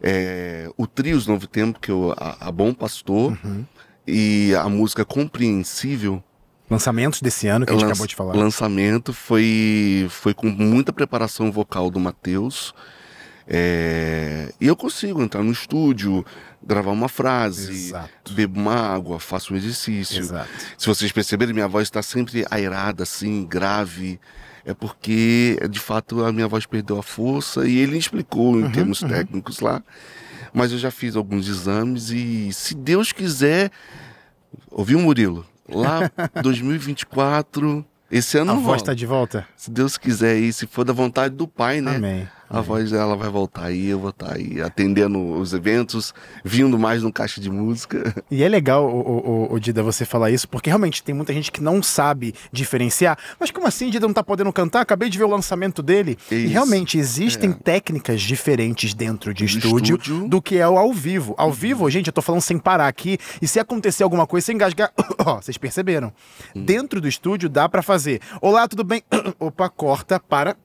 é, 0.00 0.70
o 0.76 0.86
Trios 0.86 1.26
Novo 1.26 1.46
Tempo, 1.46 1.80
que 1.80 1.90
eu, 1.90 2.14
a, 2.16 2.48
a 2.48 2.52
Bom 2.52 2.72
Pastor, 2.72 3.36
Uhum. 3.44 3.64
E 4.06 4.54
a 4.54 4.68
música 4.68 5.04
Compreensível, 5.04 6.22
Lançamentos 6.68 7.22
desse 7.22 7.46
ano 7.46 7.64
que 7.64 7.72
a 7.72 7.76
gente 7.76 7.84
acabou 7.84 8.06
de 8.06 8.16
falar. 8.16 8.34
lançamento, 8.34 9.12
foi, 9.12 10.08
foi 10.10 10.34
com 10.34 10.48
muita 10.48 10.92
preparação 10.92 11.52
vocal 11.52 11.90
do 11.90 12.00
Matheus. 12.00 12.74
É, 13.46 14.52
e 14.60 14.66
eu 14.66 14.74
consigo 14.74 15.22
entrar 15.22 15.44
no 15.44 15.52
estúdio, 15.52 16.26
gravar 16.60 16.90
uma 16.90 17.08
frase, 17.08 17.70
Exato. 17.70 18.32
bebo 18.32 18.58
uma 18.58 18.74
água, 18.74 19.20
faço 19.20 19.54
um 19.54 19.56
exercício. 19.56 20.18
Exato. 20.18 20.48
Se 20.76 20.88
vocês 20.88 21.12
perceberem, 21.12 21.54
minha 21.54 21.68
voz 21.68 21.86
está 21.86 22.02
sempre 22.02 22.44
airada, 22.50 23.04
assim, 23.04 23.46
grave. 23.46 24.18
É 24.64 24.74
porque, 24.74 25.56
de 25.70 25.78
fato, 25.78 26.24
a 26.24 26.32
minha 26.32 26.48
voz 26.48 26.66
perdeu 26.66 26.98
a 26.98 27.02
força 27.02 27.68
e 27.68 27.78
ele 27.78 27.96
explicou 27.96 28.58
em 28.58 28.68
termos 28.72 28.98
técnicos 28.98 29.60
lá. 29.60 29.80
Mas 30.52 30.72
eu 30.72 30.78
já 30.78 30.90
fiz 30.90 31.16
alguns 31.16 31.48
exames 31.48 32.10
e, 32.10 32.52
se 32.52 32.74
Deus 32.74 33.12
quiser. 33.12 33.70
Ouviu, 34.70 34.98
Murilo? 34.98 35.44
Lá, 35.68 36.10
2024, 36.42 37.84
esse 38.10 38.38
ano 38.38 38.52
A 38.52 38.54
não 38.54 38.62
voz 38.62 38.80
rola. 38.80 38.86
tá 38.86 38.94
de 38.94 39.06
volta? 39.06 39.46
Se 39.56 39.70
Deus 39.70 39.98
quiser 39.98 40.36
e 40.36 40.52
se 40.52 40.66
for 40.66 40.84
da 40.84 40.92
vontade 40.92 41.34
do 41.34 41.48
Pai, 41.48 41.80
né? 41.80 41.96
Amém. 41.96 42.28
A 42.48 42.60
voz 42.60 42.90
dela 42.90 43.16
vai 43.16 43.28
voltar 43.28 43.64
aí, 43.64 43.88
eu 43.88 43.98
vou 43.98 44.10
estar 44.10 44.34
aí 44.34 44.60
atendendo 44.62 45.18
os 45.34 45.52
eventos, 45.52 46.14
vindo 46.44 46.78
mais 46.78 47.02
no 47.02 47.12
caixa 47.12 47.40
de 47.40 47.50
música. 47.50 48.14
E 48.30 48.42
é 48.42 48.48
legal, 48.48 48.84
o, 48.86 49.48
o, 49.48 49.52
o- 49.54 49.58
Dida, 49.60 49.82
você 49.82 50.04
falar 50.04 50.30
isso, 50.30 50.48
porque 50.48 50.68
realmente 50.68 51.02
tem 51.02 51.14
muita 51.14 51.32
gente 51.32 51.50
que 51.50 51.62
não 51.62 51.82
sabe 51.82 52.34
diferenciar. 52.52 53.16
Mas 53.40 53.50
como 53.50 53.66
assim, 53.66 53.88
Dida 53.90 54.06
não 54.06 54.12
tá 54.14 54.22
podendo 54.22 54.52
cantar? 54.52 54.80
Acabei 54.80 55.08
de 55.08 55.16
ver 55.16 55.24
o 55.24 55.28
lançamento 55.30 55.82
dele. 55.82 56.18
E 56.30 56.34
Isso. 56.44 56.52
realmente 56.52 56.98
existem 56.98 57.52
técnicas 57.52 58.20
diferentes 58.20 58.92
dentro 58.94 59.32
de 59.32 59.44
estúdio, 59.44 59.96
estúdio. 59.96 60.28
do 60.28 60.42
que 60.42 60.56
é 60.58 60.68
o 60.68 60.76
ao 60.76 60.92
vivo. 60.92 61.34
Ao 61.38 61.52
vivo, 61.52 61.88
gente, 61.90 62.08
eu 62.08 62.12
tô 62.12 62.20
falando 62.20 62.42
sem 62.42 62.58
parar 62.58 62.88
aqui. 62.88 63.16
E 63.40 63.46
se 63.48 63.58
acontecer 63.58 64.02
alguma 64.02 64.26
coisa, 64.26 64.44
sem 64.46 64.54
engasgar. 64.54 64.92
Ó, 65.24 65.36
vocês 65.40 65.56
perceberam? 65.56 66.12
Dentro 66.54 67.00
do 67.00 67.08
estúdio 67.08 67.48
dá 67.48 67.68
pra 67.68 67.82
fazer. 67.82 68.20
Olá, 68.40 68.66
tudo 68.68 68.84
bem? 68.84 69.02
Opa, 69.38 69.68
corta, 69.68 70.18
para. 70.20 70.56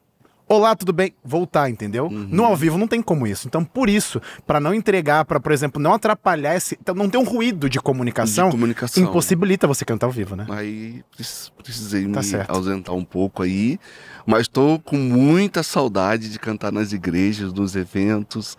Olá, 0.48 0.76
tudo 0.76 0.92
bem? 0.92 1.14
Voltar, 1.24 1.70
entendeu? 1.70 2.10
No 2.10 2.44
ao 2.44 2.58
vivo 2.58 2.78
não 2.78 2.88
tem 2.88 3.02
como 3.02 3.26
isso. 3.26 3.48
Então, 3.48 3.64
por 3.64 3.90
isso, 3.90 4.22
pra 4.46 4.60
não 4.60 4.74
entregar, 4.74 5.24
pra, 5.24 5.40
por 5.40 5.52
exemplo, 5.54 5.82
não 5.82 5.94
atrapalhar 5.94 6.56
esse. 6.56 6.78
Então, 6.82 6.94
não 6.94 7.10
ter 7.10 7.18
um 7.18 7.24
ruído 7.24 7.70
de 7.70 7.80
comunicação, 7.80 8.48
De 8.50 8.56
comunicação. 8.56 9.02
impossibilita 9.04 9.66
você 9.66 9.86
cantar 9.86 10.08
ao 10.08 10.12
vivo, 10.12 10.36
né? 10.36 10.46
Aí 10.50 11.04
precis- 11.16 11.52
precisei 11.58 12.04
Tá 12.10 12.20
me 12.20 12.26
certo. 12.26 12.50
ausentar 12.50 12.94
um 12.94 13.06
pouco 13.06 13.44
aí, 13.44 13.80
mas 14.26 14.42
estou 14.42 14.78
com 14.78 14.98
muita 14.98 15.64
saudade 15.64 16.30
de 16.30 16.38
cantar 16.38 16.72
nas 16.72 16.92
igrejas, 16.92 17.54
nos 17.54 17.76
eventos. 17.78 18.58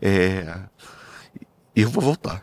É... 0.00 0.54
E 1.74 1.82
eu 1.82 1.90
vou 1.90 2.02
voltar. 2.02 2.42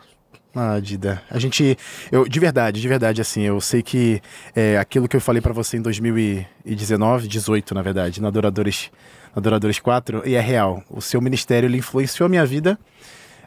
Ah, 0.54 0.78
Dida. 0.80 1.22
A 1.30 1.38
gente. 1.38 1.78
Eu, 2.10 2.28
de 2.28 2.38
verdade, 2.38 2.80
de 2.80 2.86
verdade, 2.88 3.20
assim, 3.20 3.42
eu 3.42 3.60
sei 3.60 3.82
que 3.82 4.20
é, 4.54 4.76
aquilo 4.76 5.08
que 5.08 5.16
eu 5.16 5.20
falei 5.20 5.40
pra 5.40 5.52
você 5.52 5.78
em 5.78 5.82
2019, 5.82 7.26
18, 7.26 7.74
na 7.74 7.80
verdade, 7.80 8.20
no 8.20 8.28
Adoradores, 8.28 8.90
no 9.34 9.40
Adoradores 9.40 9.78
4, 9.78 10.22
e 10.26 10.34
é 10.34 10.40
real. 10.40 10.82
O 10.90 11.00
seu 11.00 11.20
ministério 11.22 11.66
ele 11.66 11.78
influenciou 11.78 12.26
a 12.26 12.28
minha 12.28 12.44
vida. 12.44 12.78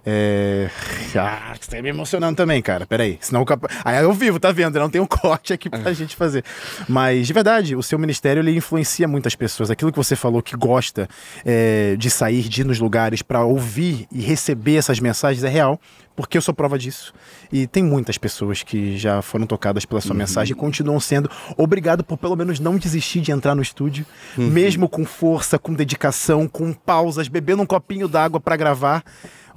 É... 0.05 0.69
Ah, 1.17 1.55
você 1.57 1.71
tá 1.77 1.81
me 1.81 1.87
emocionando 1.87 2.35
também, 2.35 2.61
cara. 2.61 2.85
Peraí. 2.85 3.17
Senão. 3.21 3.45
Aí 3.85 4.03
eu 4.03 4.11
vivo, 4.11 4.37
tá 4.37 4.51
vendo? 4.51 4.77
Não 4.77 4.89
tem 4.89 4.99
um 4.99 5.05
corte 5.07 5.53
aqui 5.53 5.69
pra 5.69 5.93
gente 5.93 6.13
fazer. 6.13 6.43
Mas, 6.89 7.25
de 7.25 7.31
verdade, 7.31 7.73
o 7.73 7.81
seu 7.81 7.97
ministério 7.97 8.41
ele 8.41 8.53
influencia 8.53 9.07
muitas 9.07 9.33
pessoas. 9.33 9.71
Aquilo 9.71 9.93
que 9.93 9.97
você 9.97 10.13
falou 10.13 10.41
que 10.41 10.57
gosta 10.57 11.07
é, 11.45 11.95
de 11.97 12.09
sair, 12.09 12.49
de 12.49 12.61
ir 12.61 12.63
nos 12.65 12.79
lugares 12.79 13.21
pra 13.21 13.45
ouvir 13.45 14.07
e 14.11 14.19
receber 14.19 14.75
essas 14.75 14.99
mensagens 14.99 15.41
é 15.45 15.47
real, 15.47 15.79
porque 16.15 16.37
eu 16.37 16.41
sou 16.41 16.53
prova 16.53 16.77
disso. 16.77 17.13
E 17.51 17.67
tem 17.67 17.83
muitas 17.83 18.17
pessoas 18.17 18.63
que 18.63 18.97
já 18.97 19.21
foram 19.21 19.45
tocadas 19.45 19.85
pela 19.85 20.01
sua 20.01 20.15
mensagem 20.15 20.53
e 20.53 20.55
continuam 20.55 20.99
sendo. 20.99 21.29
Obrigado 21.57 22.03
por 22.03 22.17
pelo 22.17 22.35
menos 22.35 22.59
não 22.59 22.77
desistir 22.77 23.21
de 23.21 23.31
entrar 23.31 23.55
no 23.55 23.61
estúdio, 23.61 24.05
mesmo 24.37 24.87
com 24.87 25.05
força, 25.05 25.59
com 25.59 25.73
dedicação, 25.73 26.47
com 26.47 26.71
pausas, 26.73 27.27
bebendo 27.27 27.61
um 27.61 27.65
copinho 27.65 28.07
d'água 28.07 28.39
pra 28.39 28.55
gravar. 28.55 29.03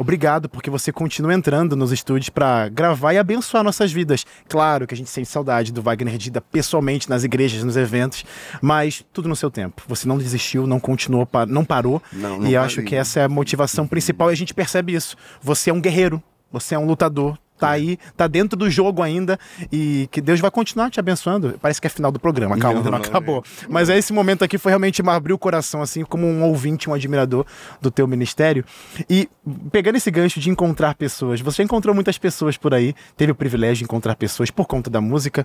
Obrigado, 0.00 0.48
porque 0.48 0.70
você 0.70 0.92
continua 0.92 1.34
entrando 1.34 1.74
nos 1.74 1.90
estúdios 1.90 2.30
pra 2.30 2.68
gravar 2.68 3.14
e 3.14 3.18
abençoar 3.18 3.64
nossas 3.64 3.90
vidas. 3.90 4.24
Claro 4.48 4.86
que 4.86 4.94
a 4.94 4.96
gente 4.96 5.10
sente 5.10 5.28
saudade 5.28 5.72
do 5.72 5.82
Wagner 5.82 6.16
Dida 6.16 6.40
pessoalmente 6.40 7.10
nas 7.10 7.24
igrejas, 7.24 7.64
nos 7.64 7.76
eventos, 7.76 8.24
mas 8.62 9.04
tudo 9.12 9.28
no 9.28 9.34
seu 9.34 9.50
tempo. 9.50 9.82
Você 9.88 10.06
não 10.06 10.16
desistiu, 10.16 10.68
não 10.68 10.78
continuou, 10.78 11.28
não 11.48 11.64
parou. 11.64 12.00
Não, 12.12 12.38
não 12.38 12.48
e 12.48 12.56
acho 12.56 12.76
parei. 12.76 12.90
que 12.90 12.94
essa 12.94 13.18
é 13.18 13.24
a 13.24 13.28
motivação 13.28 13.88
principal 13.88 14.30
e 14.30 14.34
a 14.34 14.36
gente 14.36 14.54
percebe 14.54 14.94
isso. 14.94 15.16
Você 15.42 15.70
é 15.70 15.74
um 15.74 15.80
guerreiro, 15.80 16.22
você 16.50 16.74
é 16.74 16.78
um 16.78 16.86
lutador. 16.86 17.38
Tá 17.58 17.70
aí, 17.70 17.98
tá 18.16 18.28
dentro 18.28 18.56
do 18.56 18.70
jogo 18.70 19.02
ainda 19.02 19.36
e 19.72 20.08
que 20.12 20.20
Deus 20.20 20.38
vai 20.38 20.48
continuar 20.48 20.90
te 20.90 21.00
abençoando. 21.00 21.58
Parece 21.60 21.80
que 21.80 21.88
é 21.88 21.90
final 21.90 22.12
do 22.12 22.20
programa, 22.20 22.56
calma, 22.56 22.76
Não, 22.78 22.84
não 22.84 22.98
não, 22.98 23.04
acabou. 23.04 23.42
Mas 23.68 23.88
esse 23.88 24.12
momento 24.12 24.44
aqui 24.44 24.56
foi 24.56 24.70
realmente 24.70 25.02
me 25.02 25.10
abrir 25.10 25.32
o 25.32 25.38
coração, 25.38 25.82
assim, 25.82 26.04
como 26.04 26.24
um 26.24 26.44
ouvinte, 26.44 26.88
um 26.88 26.94
admirador 26.94 27.44
do 27.82 27.90
teu 27.90 28.06
ministério. 28.06 28.64
E 29.10 29.28
pegando 29.72 29.96
esse 29.96 30.08
gancho 30.08 30.38
de 30.38 30.48
encontrar 30.48 30.94
pessoas, 30.94 31.40
você 31.40 31.64
encontrou 31.64 31.92
muitas 31.92 32.16
pessoas 32.16 32.56
por 32.56 32.72
aí, 32.72 32.94
teve 33.16 33.32
o 33.32 33.34
privilégio 33.34 33.78
de 33.78 33.84
encontrar 33.84 34.14
pessoas 34.14 34.52
por 34.52 34.66
conta 34.66 34.88
da 34.88 35.00
música. 35.00 35.44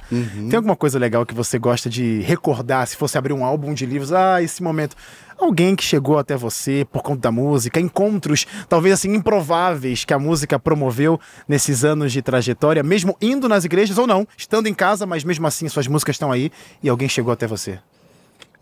Tem 0.50 0.56
alguma 0.56 0.76
coisa 0.76 1.00
legal 1.00 1.26
que 1.26 1.34
você 1.34 1.58
gosta 1.58 1.90
de 1.90 2.20
recordar, 2.20 2.86
se 2.86 2.96
fosse 2.96 3.18
abrir 3.18 3.34
um 3.34 3.44
álbum 3.44 3.74
de 3.74 3.88
livros? 3.88 4.14
Ah, 4.14 4.40
esse 4.40 4.62
momento. 4.62 4.96
Alguém 5.38 5.76
que 5.76 5.84
chegou 5.84 6.18
até 6.18 6.36
você 6.36 6.86
por 6.92 7.02
conta 7.02 7.22
da 7.22 7.32
música, 7.32 7.80
encontros 7.80 8.46
talvez 8.68 8.94
assim 8.94 9.14
improváveis 9.14 10.06
que 10.06 10.14
a 10.14 10.20
música 10.20 10.60
promoveu 10.60 11.20
nesses 11.48 11.84
anos 11.84 12.12
de 12.12 12.22
trajetória, 12.22 12.84
mesmo 12.84 13.18
indo 13.22 13.50
nas 13.50 13.66
igrejas 13.66 13.98
ou 13.98 14.08
não, 14.08 14.28
estando 14.38 14.68
em 14.68 14.74
casa, 14.74 15.06
mas 15.06 15.24
mesmo 15.24 15.46
assim 15.48 15.68
suas 15.68 15.88
músicas 15.88 16.16
estão 16.16 16.32
aí 16.32 16.52
e 16.82 16.90
alguém 16.90 17.10
chegou 17.10 17.34
até 17.34 17.48
você. 17.48 17.80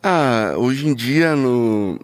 Ah, 0.03 0.53
hoje 0.57 0.87
em 0.87 0.95
dia 0.95 1.35
no 1.35 1.99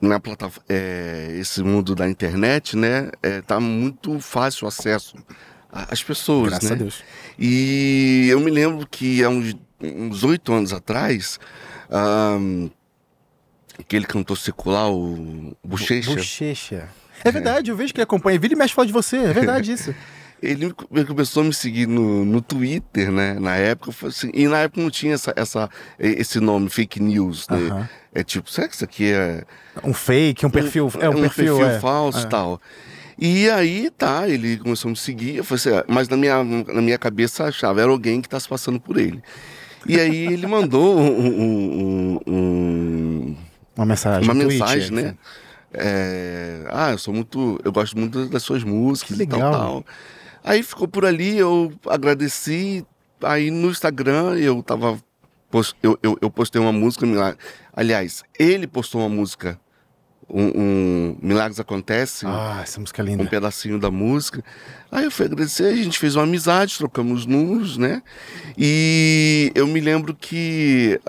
na 0.00 0.18
plataforma, 0.18 0.64
é, 0.66 1.36
esse 1.38 1.62
mundo 1.62 1.94
da 1.94 2.08
internet, 2.08 2.74
né, 2.74 3.10
é, 3.22 3.42
tá 3.42 3.60
muito 3.60 4.18
fácil 4.18 4.64
o 4.64 4.68
acesso 4.68 5.14
às 5.70 6.02
pessoas, 6.02 6.50
Graças 6.50 6.70
né? 6.70 6.76
a 6.76 6.78
Deus. 6.78 7.04
E 7.38 8.26
eu 8.30 8.40
me 8.40 8.50
lembro 8.50 8.86
que 8.90 9.22
há 9.22 9.28
uns 9.28 9.54
uns 9.82 10.24
oito 10.24 10.52
anos 10.52 10.72
atrás, 10.72 11.38
ahn, 11.90 12.68
aquele 13.80 14.06
cantor 14.06 14.36
secular, 14.38 14.90
o 14.90 15.56
Bochecha, 15.64 16.14
Bochecha. 16.14 16.88
É 17.24 17.30
verdade, 17.30 17.70
eu 17.70 17.76
vejo 17.76 17.92
que 17.92 17.98
ele 18.00 18.04
acompanha. 18.04 18.38
Vira 18.38 18.54
e 18.54 18.56
mexe 18.56 18.74
fala 18.74 18.86
de 18.86 18.92
você, 18.92 19.16
é 19.18 19.32
verdade 19.32 19.72
isso. 19.72 19.94
ele 20.42 20.72
começou 21.06 21.42
a 21.42 21.46
me 21.46 21.52
seguir 21.52 21.86
no, 21.86 22.24
no 22.24 22.40
Twitter, 22.40 23.12
né? 23.12 23.34
Na 23.38 23.56
época, 23.56 24.06
assim, 24.06 24.30
e 24.32 24.48
na 24.48 24.58
época 24.60 24.80
não 24.80 24.90
tinha 24.90 25.14
essa, 25.14 25.32
essa, 25.36 25.68
esse 25.98 26.40
nome, 26.40 26.70
fake 26.70 26.98
news, 27.00 27.46
né? 27.48 27.88
É 28.14 28.22
tipo, 28.24 28.50
será 28.50 28.66
que 28.68 28.74
isso 28.74 28.84
aqui 28.84 29.12
é 29.12 29.44
Um 29.84 29.92
fake, 29.92 30.46
um 30.46 30.50
perfil. 30.50 30.90
é 30.98 31.10
um, 31.10 31.20
perfil, 31.20 31.62
é. 31.64 31.78
falso 31.78 32.20
e 32.20 32.22
É. 32.22 32.26
tal. 32.26 32.60
E 33.22 33.50
aí, 33.50 33.90
tá, 33.90 34.26
ele 34.26 34.56
começou 34.56 34.88
a 34.88 34.92
me 34.92 34.96
seguir, 34.96 35.36
eu 35.36 35.44
falei 35.44 35.58
assim, 35.60 35.74
ah, 35.78 35.84
mas 35.86 36.08
na 36.08 36.16
minha, 36.16 36.42
na 36.42 36.80
minha 36.80 36.96
cabeça 36.96 37.44
achava, 37.44 37.82
era 37.82 37.90
alguém 37.90 38.22
que 38.22 38.28
tá 38.30 38.40
se 38.40 38.48
passando 38.48 38.80
por 38.80 38.96
ele. 38.96 39.22
E 39.86 40.00
aí 40.00 40.26
ele 40.32 40.46
mandou 40.46 40.98
um- 40.98 41.26
um- 41.26 42.20
um- 42.26 42.32
um, 42.34 43.36
Uma 43.80 43.86
mensagem. 43.86 44.28
uma 44.28 44.34
um 44.34 44.40
tweet, 44.44 44.60
mensagem, 44.60 44.98
é. 44.98 45.02
né? 45.02 45.16
É, 45.72 46.64
ah, 46.68 46.90
eu 46.90 46.98
sou 46.98 47.14
muito. 47.14 47.58
Eu 47.64 47.72
gosto 47.72 47.98
muito 47.98 48.26
das 48.26 48.42
suas 48.42 48.62
músicas 48.62 49.16
Que 49.16 49.22
e 49.22 49.26
tal, 49.26 49.38
legal. 49.38 49.52
tal. 49.52 49.84
Aí 50.44 50.62
ficou 50.62 50.86
por 50.86 51.06
ali, 51.06 51.38
eu 51.38 51.72
agradeci. 51.86 52.84
Aí 53.22 53.50
no 53.50 53.70
Instagram 53.70 54.36
eu 54.36 54.62
tava. 54.62 54.98
Eu, 55.82 55.98
eu, 56.02 56.18
eu 56.20 56.30
postei 56.30 56.60
uma 56.60 56.72
música. 56.72 57.06
Aliás, 57.72 58.22
ele 58.38 58.66
postou 58.66 59.00
uma 59.00 59.08
música 59.08 59.58
um, 60.28 60.52
um 60.54 61.16
Milagres 61.22 61.58
Acontecem. 61.58 62.28
Ah, 62.28 62.60
essa 62.62 62.78
música 62.78 63.00
é 63.00 63.04
linda. 63.04 63.22
Um 63.22 63.26
pedacinho 63.26 63.78
da 63.78 63.90
música. 63.90 64.44
Aí 64.92 65.04
eu 65.04 65.10
fui 65.10 65.26
agradecer, 65.26 65.64
a 65.64 65.76
gente 65.76 65.98
fez 65.98 66.16
uma 66.16 66.24
amizade, 66.24 66.76
trocamos 66.76 67.26
números, 67.26 67.78
né? 67.78 68.02
E 68.58 69.50
eu 69.54 69.66
me 69.66 69.80
lembro 69.80 70.14
que 70.14 71.00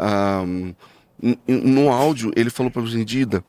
um, 0.45 0.73
no 1.47 1.89
áudio 1.91 2.31
ele 2.35 2.49
falou 2.49 2.71
para 2.71 2.81
mim, 2.81 3.03
Dida, 3.05 3.43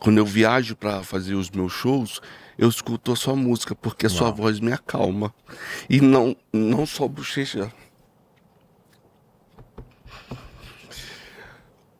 quando 0.00 0.18
eu 0.18 0.26
viajo 0.26 0.76
para 0.76 1.02
fazer 1.02 1.34
os 1.34 1.50
meus 1.50 1.72
shows, 1.72 2.20
eu 2.56 2.68
escuto 2.68 3.12
a 3.12 3.16
sua 3.16 3.34
música, 3.34 3.74
porque 3.74 4.06
a 4.06 4.08
Uau. 4.08 4.18
sua 4.18 4.30
voz 4.30 4.60
me 4.60 4.72
acalma. 4.72 5.34
E 5.88 6.00
não, 6.00 6.36
não 6.52 6.86
só 6.86 7.08
bochecha. 7.08 7.72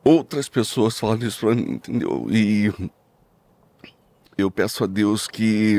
Outras 0.03 0.49
pessoas 0.49 0.99
falam 0.99 1.19
isso 1.27 1.41
pra 1.41 1.55
mim, 1.55 1.73
entendeu? 1.73 2.27
E 2.31 2.71
eu 4.37 4.51
peço 4.51 4.85
a 4.85 4.87
Deus 4.87 5.27
que. 5.27 5.77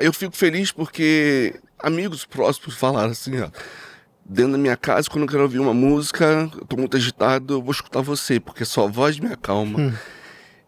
Eu 0.00 0.12
fico 0.12 0.34
feliz 0.36 0.72
porque 0.72 1.58
amigos 1.78 2.24
próximos 2.24 2.76
falaram 2.76 3.10
assim, 3.10 3.38
ó. 3.40 3.50
Dentro 4.28 4.52
da 4.52 4.58
minha 4.58 4.76
casa, 4.76 5.08
quando 5.08 5.22
eu 5.22 5.28
quero 5.28 5.42
ouvir 5.44 5.60
uma 5.60 5.72
música, 5.72 6.50
eu 6.52 6.64
tô 6.66 6.76
muito 6.76 6.96
agitado, 6.96 7.54
eu 7.54 7.62
vou 7.62 7.70
escutar 7.70 8.00
você, 8.00 8.40
porque 8.40 8.64
sua 8.64 8.88
voz 8.88 9.20
me 9.20 9.32
acalma. 9.32 9.78
Hum. 9.78 9.92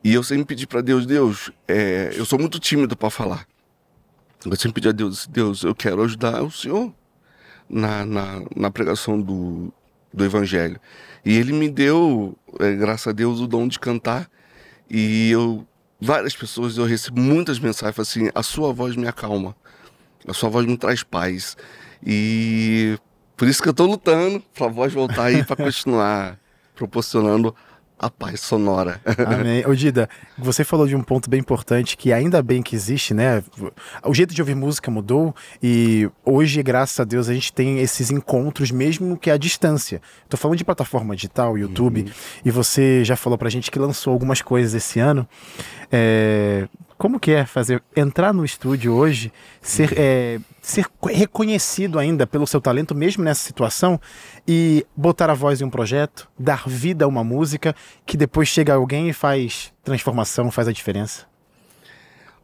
E 0.05 0.15
eu 0.15 0.23
sempre 0.23 0.45
pedi 0.45 0.65
para 0.65 0.81
Deus, 0.81 1.05
Deus, 1.05 1.51
é, 1.67 2.13
eu 2.15 2.25
sou 2.25 2.39
muito 2.39 2.61
tímido 2.61 2.97
para 2.97 3.11
falar. 3.11 3.47
Eu 4.47 4.55
sempre 4.55 4.75
pedi 4.75 4.89
a 4.89 4.93
Deus, 4.93 5.27
Deus, 5.27 5.65
eu 5.65 5.75
quero 5.75 6.03
ajudar 6.05 6.41
o 6.43 6.51
Senhor 6.53 6.95
na, 7.69 8.05
na, 8.07 8.43
na 8.55 8.71
pregação 8.71 9.21
do, 9.21 9.73
do 10.15 10.25
Evangelho. 10.25 10.81
E 11.25 11.37
Ele 11.37 11.53
me 11.53 11.69
deu, 11.69 12.39
é, 12.61 12.75
graças 12.77 13.09
a 13.09 13.13
Deus, 13.13 13.41
o 13.41 13.49
dom 13.49 13.67
de 13.67 13.81
cantar. 13.81 14.31
E 14.89 15.31
eu, 15.31 15.67
várias 16.01 16.37
pessoas, 16.37 16.79
eu 16.79 16.85
recebo 16.85 17.21
muitas 17.21 17.59
mensagens 17.59 17.99
assim: 17.99 18.31
a 18.33 18.43
sua 18.43 18.73
voz 18.73 18.95
me 18.95 19.09
acalma, 19.09 19.57
a 20.27 20.33
sua 20.33 20.49
voz 20.49 20.65
me 20.65 20.77
traz 20.77 21.03
paz. 21.03 21.57
E 22.07 22.97
por 23.39 23.47
isso 23.47 23.63
que 23.63 23.69
eu 23.69 23.71
estou 23.71 23.87
lutando 23.87 24.43
para 24.55 24.67
a 24.67 24.69
voz 24.69 24.93
voltar 24.93 25.27
aí 25.27 25.45
para 25.45 25.57
continuar 25.57 26.39
proporcionando 26.75 27.55
a 27.99 28.11
paz 28.11 28.41
sonora. 28.41 29.01
Amém. 29.27 29.65
Ô 29.67 29.75
Dida, 29.75 30.09
você 30.37 30.63
falou 30.63 30.87
de 30.87 30.95
um 30.95 31.03
ponto 31.03 31.29
bem 31.31 31.41
importante 31.41 31.97
que 31.97 32.13
ainda 32.13 32.43
bem 32.43 32.63
que 32.63 32.77
existe, 32.77 33.13
né? 33.13 33.43
O 34.05 34.15
jeito 34.15 34.35
de 34.35 34.41
ouvir 34.41 34.55
música 34.55 34.91
mudou 34.91 35.35
e 35.63 36.09
hoje, 36.25 36.63
graças 36.63 36.99
a 37.01 37.05
Deus, 37.05 37.29
a 37.29 37.35
gente 37.35 37.53
tem 37.53 37.81
esses 37.81 38.11
encontros 38.11 38.71
mesmo 38.71 39.17
que 39.17 39.31
à 39.31 39.37
distância. 39.37 40.01
Tô 40.29 40.37
falando 40.37 40.59
de 40.59 40.65
plataforma 40.65 41.15
digital, 41.15 41.59
YouTube, 41.59 42.03
uhum. 42.03 42.09
e 42.45 42.51
você 42.51 43.05
já 43.05 43.17
falou 43.17 43.39
pra 43.39 43.49
gente 43.49 43.71
que 43.71 43.79
lançou 43.79 44.13
algumas 44.13 44.43
coisas 44.43 44.75
esse 44.75 45.01
ano. 45.01 45.29
É, 45.91 46.69
como 46.99 47.21
que 47.21 47.31
é 47.31 47.47
fazer 47.47 47.81
entrar 47.97 48.35
no 48.35 48.45
estúdio 48.45 48.93
hoje, 48.93 49.33
ser, 49.63 49.95
é, 49.97 50.41
ser 50.61 50.85
reconhecido 51.05 51.97
ainda 51.97 52.27
pelo 52.27 52.47
seu 52.47 52.61
talento, 52.61 52.93
mesmo 52.93 53.23
nessa 53.23 53.43
situação, 53.47 54.01
e 54.47 54.85
botar 54.97 55.31
a 55.31 55.35
voz 55.35 55.61
em 55.61 55.65
um 55.65 55.71
projeto, 55.71 56.29
dar 56.37 56.69
vida 56.69 57.05
a 57.05 57.09
uma 57.09 57.23
música, 57.23 57.75
que 58.05 58.17
depois 58.17 58.49
chega 58.49 58.75
alguém 58.75 59.09
e 59.09 59.13
faz 59.13 59.73
transformação, 59.85 60.51
faz 60.51 60.67
a 60.67 60.73
diferença? 60.73 61.28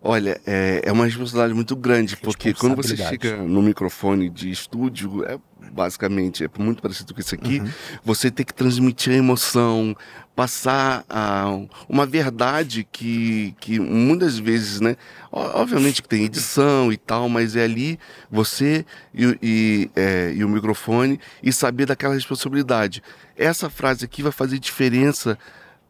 Olha, 0.06 0.38
é, 0.46 0.82
é 0.84 0.92
uma 0.92 1.06
responsabilidade 1.06 1.54
muito 1.54 1.74
grande, 1.74 2.14
porque 2.18 2.52
quando 2.52 2.76
você 2.76 2.94
chega 2.94 3.38
no 3.38 3.62
microfone 3.62 4.28
de 4.28 4.50
estúdio, 4.50 5.24
é 5.24 5.38
basicamente, 5.72 6.44
é 6.44 6.48
muito 6.58 6.82
parecido 6.82 7.14
com 7.14 7.20
isso 7.20 7.34
aqui, 7.34 7.60
uhum. 7.60 7.70
você 8.04 8.30
tem 8.30 8.44
que 8.44 8.52
transmitir 8.52 9.14
a 9.14 9.16
emoção, 9.16 9.96
passar 10.36 11.06
a, 11.08 11.46
uma 11.88 12.04
verdade 12.04 12.86
que, 12.92 13.54
que 13.58 13.80
muitas 13.80 14.38
vezes, 14.38 14.78
né? 14.78 14.94
Obviamente 15.32 16.02
que 16.02 16.08
tem 16.08 16.24
edição 16.24 16.92
e 16.92 16.98
tal, 16.98 17.26
mas 17.30 17.56
é 17.56 17.64
ali 17.64 17.98
você 18.30 18.84
e, 19.14 19.38
e, 19.42 19.90
é, 19.96 20.34
e 20.36 20.44
o 20.44 20.48
microfone 20.50 21.18
e 21.42 21.50
saber 21.50 21.86
daquela 21.86 22.12
responsabilidade. 22.12 23.02
Essa 23.36 23.70
frase 23.70 24.04
aqui 24.04 24.22
vai 24.22 24.32
fazer 24.32 24.58
diferença 24.58 25.38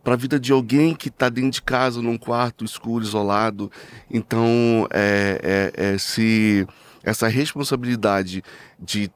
para 0.05 0.13
a 0.13 0.17
vida 0.17 0.38
de 0.38 0.53
alguém 0.53 0.95
que 0.95 1.09
está 1.09 1.31
dentro 1.31 1.51
de 1.51 1.62
casa, 1.62 2.03
num 2.03 2.19
quarto 2.19 2.62
escuro, 2.64 3.03
isolado. 3.03 3.73
Então, 4.11 4.87
é, 4.93 5.73
é, 5.77 5.93
é, 5.95 5.99
se 5.99 6.67
essa 7.03 7.27
responsabilidade 7.27 8.45
de 8.79 9.11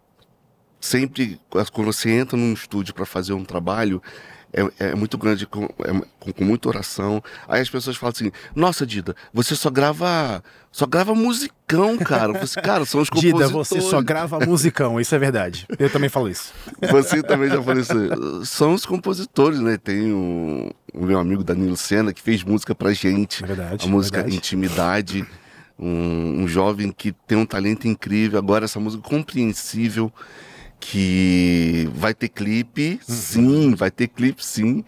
sempre, 0.81 1.38
quando 1.72 1.92
você 1.92 2.11
entra 2.11 2.37
num 2.38 2.55
estúdio 2.55 2.94
para 2.94 3.05
fazer 3.05 3.35
um 3.35 3.44
trabalho, 3.44 4.03
é, 4.52 4.90
é 4.90 4.94
muito 4.94 5.18
grande, 5.18 5.46
com, 5.46 5.64
é, 5.64 5.92
com, 6.18 6.32
com, 6.32 6.44
muita 6.44 6.68
oração. 6.68 7.22
Aí 7.46 7.61
as 7.61 7.68
pessoas 7.68 7.96
falam 7.96 8.12
assim: 8.14 8.32
Nossa, 8.54 8.87
Dida, 8.87 9.14
você 9.32 9.54
só 9.54 9.70
grava. 9.70 10.42
Só 10.70 10.87
grava 10.87 11.14
musicão, 11.14 11.96
cara. 11.96 12.32
Você, 12.38 12.61
cara, 12.61 12.84
são 12.84 13.00
os 13.00 13.08
compositores. 13.08 13.48
Dida, 13.48 13.58
você 13.58 13.80
só 13.80 14.00
grava 14.02 14.38
musicão, 14.40 15.00
isso 15.00 15.14
é 15.14 15.18
verdade. 15.18 15.66
Eu 15.78 15.90
também 15.90 16.08
falo 16.08 16.28
isso. 16.28 16.52
Você 16.90 17.22
também 17.22 17.48
já 17.48 17.62
falou 17.62 17.80
isso. 17.80 18.44
São 18.44 18.74
os 18.74 18.87
compositores, 18.87 19.61
né? 19.61 19.76
Tem 19.76 20.12
o, 20.12 20.70
o 20.94 21.04
meu 21.04 21.18
amigo 21.18 21.42
Danilo 21.42 21.76
Sena, 21.76 22.12
que 22.12 22.20
fez 22.20 22.44
música 22.44 22.74
pra 22.74 22.92
gente. 22.92 23.42
É 23.42 23.46
verdade. 23.46 23.87
A 23.87 23.90
música 23.90 24.18
verdade. 24.18 24.37
Intimidade. 24.37 25.26
Um, 25.78 26.42
um 26.42 26.48
jovem 26.48 26.92
que 26.92 27.12
tem 27.26 27.38
um 27.38 27.46
talento 27.46 27.88
incrível. 27.88 28.38
Agora, 28.38 28.64
essa 28.66 28.78
música 28.78 29.02
compreensível 29.02 30.12
que 30.80 31.88
vai 31.94 32.14
ter 32.14 32.28
clipe, 32.28 33.00
uhum. 33.08 33.14
sim, 33.14 33.74
vai 33.74 33.90
ter 33.90 34.08
clipe, 34.08 34.44
sim. 34.44 34.84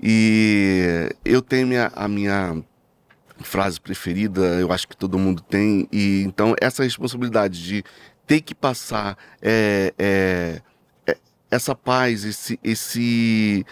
E 0.00 1.10
eu 1.24 1.42
tenho 1.42 1.66
minha, 1.66 1.90
a 1.94 2.06
minha 2.06 2.62
frase 3.40 3.80
preferida, 3.80 4.40
eu 4.60 4.72
acho 4.72 4.86
que 4.86 4.96
todo 4.96 5.18
mundo 5.18 5.42
tem, 5.42 5.88
e 5.92 6.22
então 6.22 6.54
essa 6.60 6.82
responsabilidade 6.82 7.62
de 7.62 7.84
ter 8.26 8.40
que 8.40 8.54
passar 8.54 9.16
é, 9.40 9.92
é, 9.98 10.62
é, 11.06 11.16
essa 11.50 11.74
paz, 11.74 12.24
esse, 12.24 12.58
esse, 12.62 13.64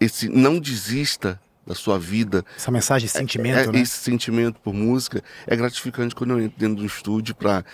esse 0.00 0.28
não 0.28 0.58
desista 0.58 1.40
da 1.66 1.74
sua 1.74 1.98
vida. 1.98 2.44
Essa 2.56 2.70
mensagem, 2.70 3.06
esse 3.06 3.16
sentimento, 3.16 3.70
é, 3.70 3.72
né? 3.72 3.80
Esse 3.80 3.98
sentimento 3.98 4.60
por 4.60 4.74
música 4.74 5.22
é 5.46 5.54
gratificante 5.54 6.14
quando 6.14 6.32
eu 6.32 6.40
entro 6.40 6.58
dentro 6.58 6.76
do 6.76 6.86
estúdio 6.86 7.34
para 7.34 7.64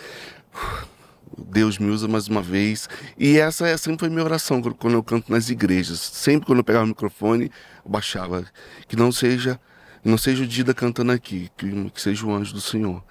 Deus 1.38 1.78
me 1.78 1.90
usa 1.90 2.08
mais 2.08 2.28
uma 2.28 2.42
vez. 2.42 2.88
E 3.18 3.38
essa 3.38 3.66
é, 3.66 3.76
sempre 3.76 4.00
foi 4.00 4.08
minha 4.08 4.24
oração 4.24 4.60
quando 4.62 4.94
eu 4.94 5.02
canto 5.02 5.30
nas 5.30 5.50
igrejas. 5.50 5.98
Sempre 5.98 6.46
quando 6.46 6.58
eu 6.58 6.64
pegava 6.64 6.84
o 6.84 6.88
microfone, 6.88 7.50
eu 7.84 7.90
baixava. 7.90 8.44
Que 8.88 8.96
não 8.96 9.12
seja, 9.12 9.60
não 10.04 10.16
seja 10.16 10.44
o 10.44 10.46
Dida 10.46 10.72
cantando 10.72 11.12
aqui, 11.12 11.50
que, 11.56 11.90
que 11.90 12.00
seja 12.00 12.26
o 12.26 12.32
anjo 12.32 12.54
do 12.54 12.60
Senhor. 12.60 13.02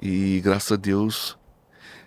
E 0.00 0.40
graças 0.42 0.72
a 0.72 0.76
Deus, 0.76 1.38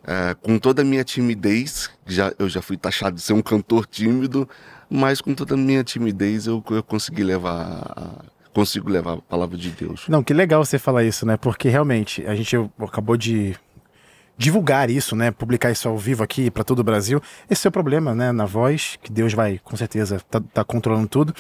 é, 0.04 0.36
com 0.36 0.58
toda 0.58 0.82
a 0.82 0.86
minha 0.86 1.04
timidez, 1.04 1.90
já, 2.06 2.34
eu 2.40 2.50
já 2.50 2.62
fui 2.62 2.78
taxado 2.78 3.16
de 3.16 3.22
ser 3.22 3.34
um 3.34 3.42
cantor 3.42 3.86
tímido, 3.86 4.48
mas 4.90 5.22
com 5.22 5.34
toda 5.34 5.54
a 5.54 5.58
minha 5.58 5.84
timidez 5.84 6.48
eu, 6.48 6.64
eu 6.70 6.84
consegui 6.84 7.24
levar 7.24 8.26
consigo 8.54 8.90
levar 8.90 9.14
a 9.14 9.18
palavra 9.18 9.58
de 9.58 9.70
Deus. 9.70 10.06
Não, 10.10 10.22
que 10.22 10.34
legal 10.34 10.64
você 10.64 10.78
falar 10.78 11.04
isso, 11.04 11.26
né? 11.26 11.38
Porque 11.38 11.70
realmente 11.70 12.26
a 12.28 12.36
gente 12.36 12.56
acabou 12.80 13.16
de 13.16 13.56
divulgar 14.42 14.90
isso, 14.90 15.16
né? 15.16 15.30
Publicar 15.30 15.72
isso 15.72 15.88
ao 15.88 15.96
vivo 15.96 16.24
aqui 16.24 16.50
para 16.50 16.64
todo 16.64 16.80
o 16.80 16.84
Brasil. 16.84 17.22
Esse 17.48 17.68
é 17.68 17.70
o 17.70 17.72
problema, 17.72 18.16
né? 18.16 18.32
Na 18.32 18.46
voz, 18.46 18.98
que 19.04 19.12
Deus 19.12 19.34
vai, 19.34 19.60
com 19.64 19.78
certeza, 19.78 20.20
tá, 20.32 20.42
tá, 20.52 20.64
controlando 20.64 21.08
tudo. 21.08 21.34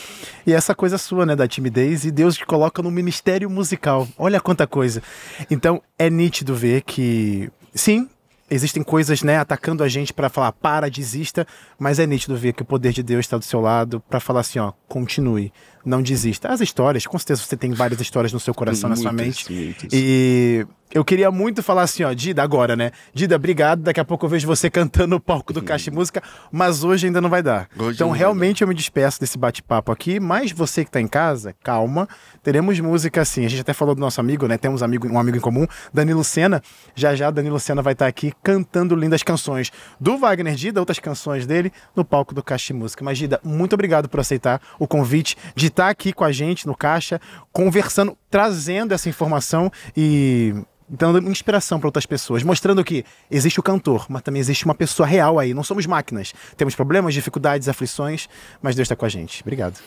E 0.45 0.53
essa 0.53 0.75
coisa 0.75 0.99
sua, 0.99 1.25
né? 1.25 1.35
Da 1.35 1.47
timidez, 1.47 2.05
e 2.05 2.11
Deus 2.11 2.37
te 2.37 2.45
coloca 2.45 2.79
no 2.83 2.91
ministério 2.91 3.49
musical. 3.49 4.07
Olha 4.19 4.39
quanta 4.39 4.67
coisa. 4.67 5.01
Então, 5.49 5.81
é 5.97 6.11
nítido 6.11 6.53
ver 6.53 6.83
que, 6.83 7.49
sim, 7.73 8.07
existem 8.51 8.83
coisas, 8.83 9.23
né, 9.23 9.37
atacando 9.37 9.83
a 9.83 9.87
gente 9.87 10.13
para 10.13 10.29
falar 10.29 10.51
para, 10.51 10.89
desista, 10.89 11.47
mas 11.79 11.97
é 11.97 12.05
nítido 12.05 12.35
ver 12.35 12.53
que 12.53 12.61
o 12.61 12.65
poder 12.65 12.91
de 12.91 13.01
Deus 13.01 13.21
está 13.21 13.37
do 13.37 13.45
seu 13.45 13.61
lado 13.61 13.99
para 14.09 14.19
falar 14.19 14.41
assim, 14.41 14.59
ó, 14.59 14.73
continue, 14.87 15.51
não 15.85 16.01
desista. 16.01 16.49
As 16.49 16.61
histórias, 16.61 17.05
com 17.05 17.17
certeza 17.17 17.41
você 17.43 17.57
tem 17.57 17.71
várias 17.71 17.99
histórias 17.99 18.33
no 18.33 18.39
seu 18.39 18.53
coração, 18.53 18.89
muitas, 18.89 19.03
na 19.03 19.09
sua 19.09 19.15
mente. 19.15 19.51
Muitas. 19.51 19.89
E 19.91 20.65
eu 20.93 21.05
queria 21.05 21.31
muito 21.31 21.63
falar 21.63 21.83
assim, 21.83 22.03
ó, 22.03 22.11
Dida, 22.11 22.43
agora, 22.43 22.75
né? 22.75 22.91
Dida, 23.13 23.37
obrigado. 23.37 23.81
Daqui 23.81 23.99
a 23.99 24.05
pouco 24.05 24.25
eu 24.25 24.29
vejo 24.29 24.45
você 24.45 24.69
cantando 24.69 25.07
no 25.07 25.19
palco 25.19 25.53
do 25.53 25.61
Caixa 25.61 25.89
Música, 25.89 26.21
mas 26.51 26.83
hoje 26.83 27.07
ainda 27.07 27.21
não 27.21 27.29
vai 27.29 27.41
dar. 27.41 27.69
Hoje 27.77 27.95
então, 27.95 28.11
realmente, 28.11 28.61
eu 28.61 28.67
me 28.67 28.75
despeço 28.75 29.19
desse 29.19 29.37
bate-papo 29.37 29.91
aqui, 29.91 30.19
mas 30.19 30.51
você 30.51 30.83
que 30.83 30.91
tá 30.91 30.99
em 30.99 31.07
casa, 31.07 31.55
calma. 31.63 32.09
Teremos 32.43 32.77
música 32.79 33.21
assim. 33.21 33.45
A 33.45 33.49
gente 33.49 33.61
até 33.61 33.73
falou 33.73 33.95
do 33.95 34.01
nosso 34.01 34.19
amigo, 34.19 34.47
né? 34.47 34.57
Temos 34.57 34.81
um 34.81 34.85
amigo, 34.85 35.07
um 35.07 35.17
amigo 35.17 35.37
em 35.37 35.41
comum, 35.41 35.65
Danilo 35.93 36.23
Sena. 36.23 36.61
Já 36.93 37.15
já, 37.15 37.31
Danilo 37.31 37.59
Sena 37.59 37.81
vai 37.81 37.93
estar 37.93 38.05
tá 38.05 38.09
aqui 38.09 38.33
cantando 38.43 38.93
lindas 38.93 39.23
canções 39.23 39.71
do 39.99 40.17
Wagner 40.17 40.55
Dida, 40.55 40.81
outras 40.81 40.99
canções 40.99 41.45
dele, 41.45 41.71
no 41.95 42.03
palco 42.03 42.35
do 42.35 42.43
Caixa 42.43 42.73
Música. 42.73 43.03
Mas, 43.03 43.17
Dida, 43.17 43.39
muito 43.43 43.73
obrigado 43.73 44.09
por 44.09 44.19
aceitar 44.19 44.61
o 44.77 44.85
convite 44.85 45.37
de 45.55 45.69
estar 45.71 45.85
tá 45.85 45.89
aqui 45.89 46.13
com 46.13 46.23
a 46.23 46.31
gente 46.31 46.67
no 46.67 46.75
Caixa, 46.75 47.19
conversando, 47.51 48.17
trazendo 48.29 48.93
essa 48.93 49.09
informação 49.09 49.71
e 49.95 50.53
dando 50.87 51.29
inspiração 51.29 51.79
para 51.79 51.87
outras 51.87 52.05
pessoas, 52.05 52.43
mostrando 52.43 52.83
que 52.83 53.05
existe 53.29 53.59
o 53.59 53.63
cantor, 53.63 54.05
mas 54.09 54.21
também 54.21 54.41
existe 54.41 54.65
uma 54.65 54.75
pessoa 54.75 55.07
real 55.07 55.39
aí. 55.39 55.53
Não 55.53 55.63
somos 55.63 55.85
máquinas. 55.85 56.33
Temos 56.57 56.75
problemas, 56.75 57.13
dificuldades, 57.13 57.69
aflições, 57.69 58.27
mas 58.61 58.75
Deus 58.75 58.85
está 58.85 58.95
com 58.95 59.05
a 59.05 59.09
gente. 59.09 59.41
Obrigado. 59.41 59.79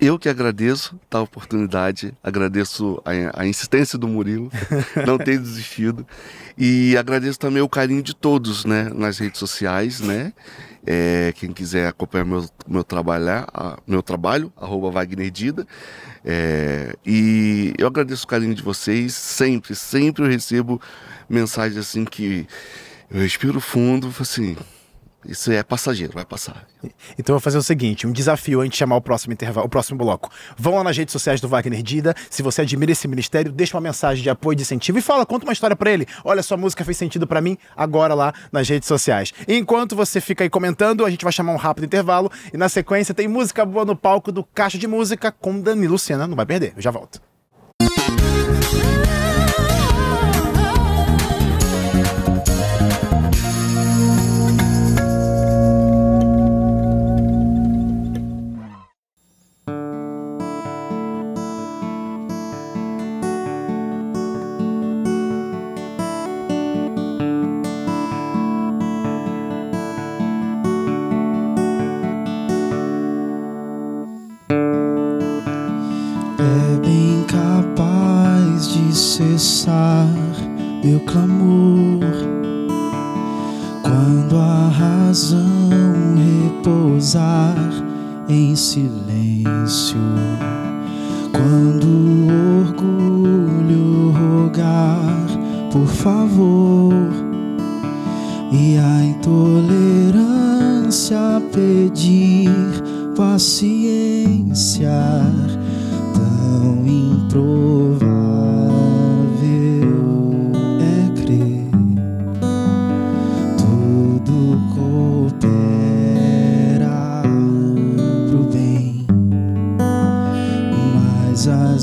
Eu 0.00 0.16
que 0.16 0.28
agradeço 0.28 0.98
a 1.10 1.20
oportunidade, 1.20 2.14
agradeço 2.22 3.02
a, 3.04 3.42
a 3.42 3.46
insistência 3.46 3.98
do 3.98 4.06
Murilo, 4.06 4.50
não 5.04 5.18
ter 5.18 5.38
desistido. 5.38 6.06
E 6.56 6.96
agradeço 6.96 7.38
também 7.38 7.60
o 7.60 7.68
carinho 7.68 8.02
de 8.02 8.14
todos, 8.14 8.64
né, 8.64 8.90
nas 8.94 9.18
redes 9.18 9.38
sociais, 9.38 10.00
né? 10.00 10.32
É, 10.86 11.32
quem 11.36 11.52
quiser 11.52 11.88
acompanhar 11.88 12.24
meu, 12.24 12.48
meu, 12.66 12.84
trabalhar, 12.84 13.48
meu 13.86 14.02
trabalho, 14.02 14.52
arroba 14.56 14.90
Wagner 14.90 15.30
Dida. 15.30 15.66
É, 16.24 16.94
e 17.04 17.74
eu 17.76 17.86
agradeço 17.88 18.24
o 18.24 18.28
carinho 18.28 18.54
de 18.54 18.62
vocês, 18.62 19.14
sempre, 19.14 19.74
sempre 19.74 20.22
eu 20.22 20.28
recebo 20.28 20.80
mensagens 21.28 21.76
assim 21.76 22.04
que 22.04 22.46
eu 23.10 23.20
respiro 23.20 23.60
fundo, 23.60 24.14
assim, 24.20 24.56
isso 25.28 25.52
é 25.52 25.62
passageiro, 25.62 26.14
vai 26.14 26.24
passar. 26.24 26.66
Então 27.18 27.34
eu 27.34 27.38
vou 27.38 27.40
fazer 27.40 27.58
o 27.58 27.62
seguinte: 27.62 28.06
um 28.06 28.12
desafio 28.12 28.60
antes 28.60 28.72
de 28.72 28.78
chamar 28.78 28.96
o 28.96 29.00
próximo 29.00 29.32
intervalo, 29.32 29.66
o 29.66 29.68
próximo 29.68 29.98
bloco. 29.98 30.30
Vão 30.56 30.74
lá 30.74 30.82
nas 30.82 30.96
redes 30.96 31.12
sociais 31.12 31.40
do 31.40 31.48
Wagner 31.48 31.82
Dida. 31.82 32.14
Se 32.30 32.42
você 32.42 32.62
admira 32.62 32.92
esse 32.92 33.06
ministério, 33.06 33.52
deixa 33.52 33.76
uma 33.76 33.82
mensagem 33.82 34.22
de 34.22 34.30
apoio 34.30 34.56
de 34.56 34.62
incentivo 34.62 34.98
e 34.98 35.02
fala, 35.02 35.26
conta 35.26 35.44
uma 35.44 35.52
história 35.52 35.76
para 35.76 35.90
ele. 35.90 36.06
Olha, 36.24 36.42
sua 36.42 36.56
música 36.56 36.84
fez 36.84 36.96
sentido 36.96 37.26
para 37.26 37.40
mim 37.40 37.58
agora 37.76 38.14
lá 38.14 38.32
nas 38.50 38.68
redes 38.68 38.88
sociais. 38.88 39.32
Enquanto 39.46 39.94
você 39.94 40.20
fica 40.20 40.44
aí 40.44 40.50
comentando, 40.50 41.04
a 41.04 41.10
gente 41.10 41.24
vai 41.24 41.32
chamar 41.32 41.52
um 41.52 41.56
rápido 41.56 41.84
intervalo 41.84 42.32
e 42.52 42.56
na 42.56 42.68
sequência 42.68 43.12
tem 43.12 43.28
música 43.28 43.66
boa 43.66 43.84
no 43.84 43.94
palco 43.94 44.32
do 44.32 44.42
Caixa 44.42 44.78
de 44.78 44.86
Música 44.86 45.30
com 45.30 45.60
Danilo 45.60 45.98
Sena. 45.98 46.26
Não 46.26 46.36
vai 46.36 46.46
perder, 46.46 46.72
eu 46.74 46.82
já 46.82 46.90
volto. 46.90 47.27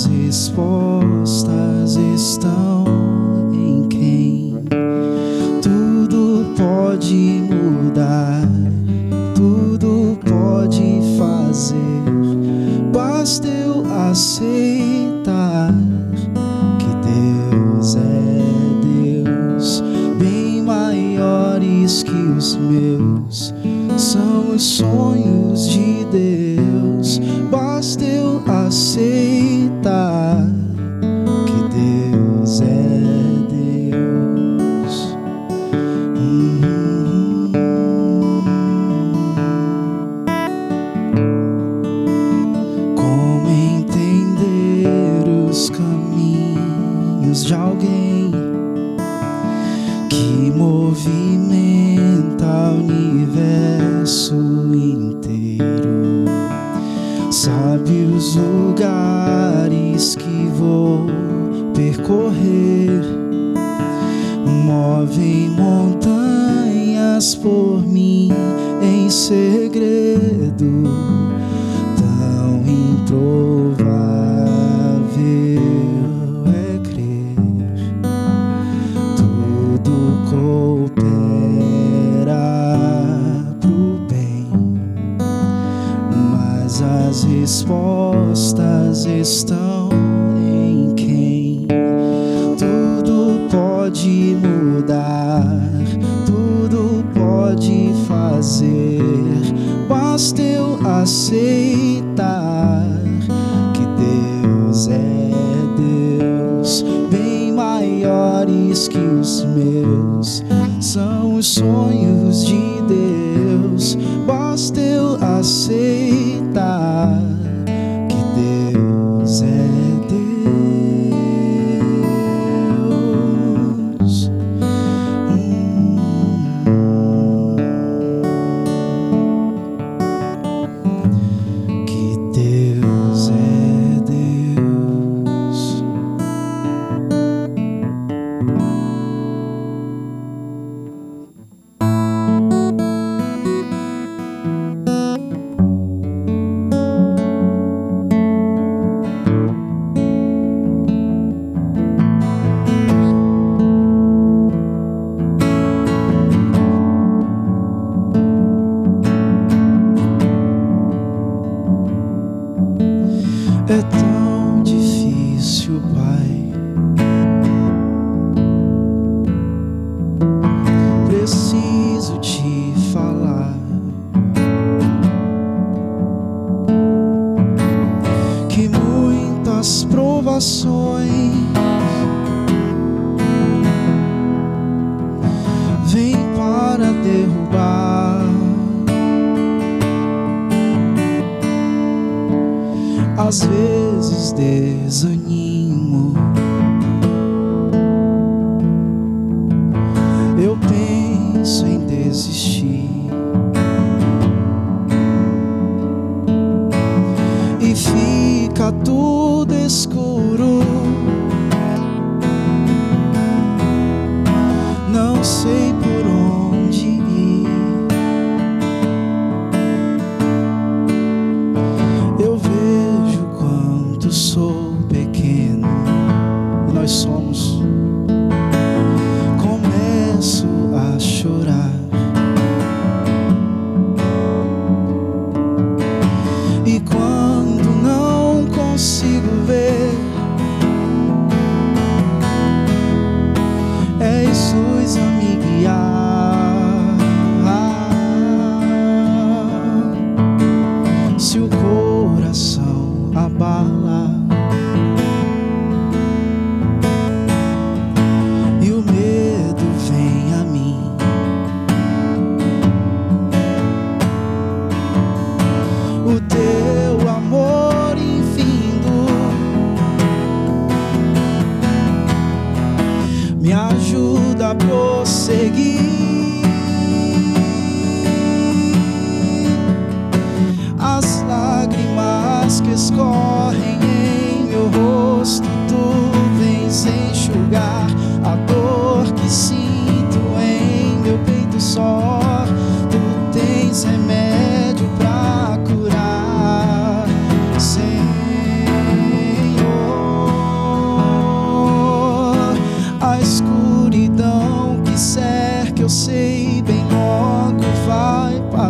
Respostas 0.05 1.95
estão 1.95 2.83
em 3.53 3.87
quem 3.87 4.53
tudo 5.61 6.53
pode 6.57 7.41
mudar, 7.49 8.41
tudo 9.33 10.19
pode 10.29 10.99
fazer. 11.17 12.03
Basta 12.91 13.47
eu 13.47 13.85
aceitar 14.09 15.73
que 16.77 16.89
Deus 17.07 17.95
é 17.95 19.23
Deus, 19.23 19.81
bem 20.19 20.61
maiores 20.63 22.03
que 22.03 22.11
os 22.11 22.57
meus. 22.57 23.53
São 23.97 24.53
os 24.53 24.61
sonhos 24.61 25.14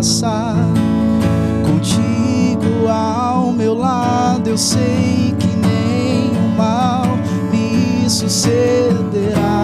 passar 0.06 0.56
contigo 1.66 2.88
ao 2.88 3.52
meu 3.52 3.74
lado. 3.74 4.52
Eu 4.52 4.58
sei 4.58 5.36
que 5.40 5.48
nenhum 5.48 6.56
mal 6.56 7.08
me 7.52 8.08
sucederá. 8.08 9.55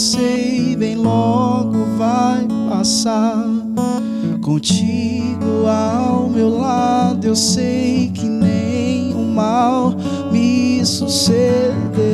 sei, 0.00 0.74
bem 0.76 0.96
logo 0.96 1.84
vai 1.98 2.48
passar. 2.70 3.44
Contigo 4.40 5.66
ao 5.66 6.26
meu 6.30 6.48
lado, 6.58 7.26
eu 7.26 7.36
sei 7.36 8.10
que 8.14 8.24
nem 8.24 9.14
o 9.14 9.18
mal 9.18 9.94
me 10.32 10.84
sucederá. 10.86 12.09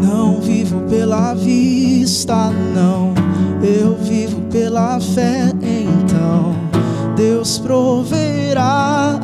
Não 0.00 0.40
vivo 0.40 0.80
pela 0.88 1.34
vista, 1.34 2.50
não. 2.74 3.12
Eu 3.62 3.96
vivo 3.96 4.40
pela 4.50 4.98
fé, 4.98 5.52
então 5.60 6.54
Deus 7.14 7.58
proverá. 7.58 9.18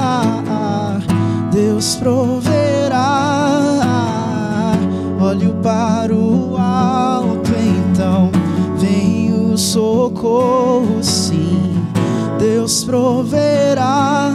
Deus 1.51 1.97
proverá. 1.97 3.01
Olha 5.19 5.49
o 5.49 5.55
Pai 5.63 5.94
Deus 12.85 12.97
proverá, 12.99 14.31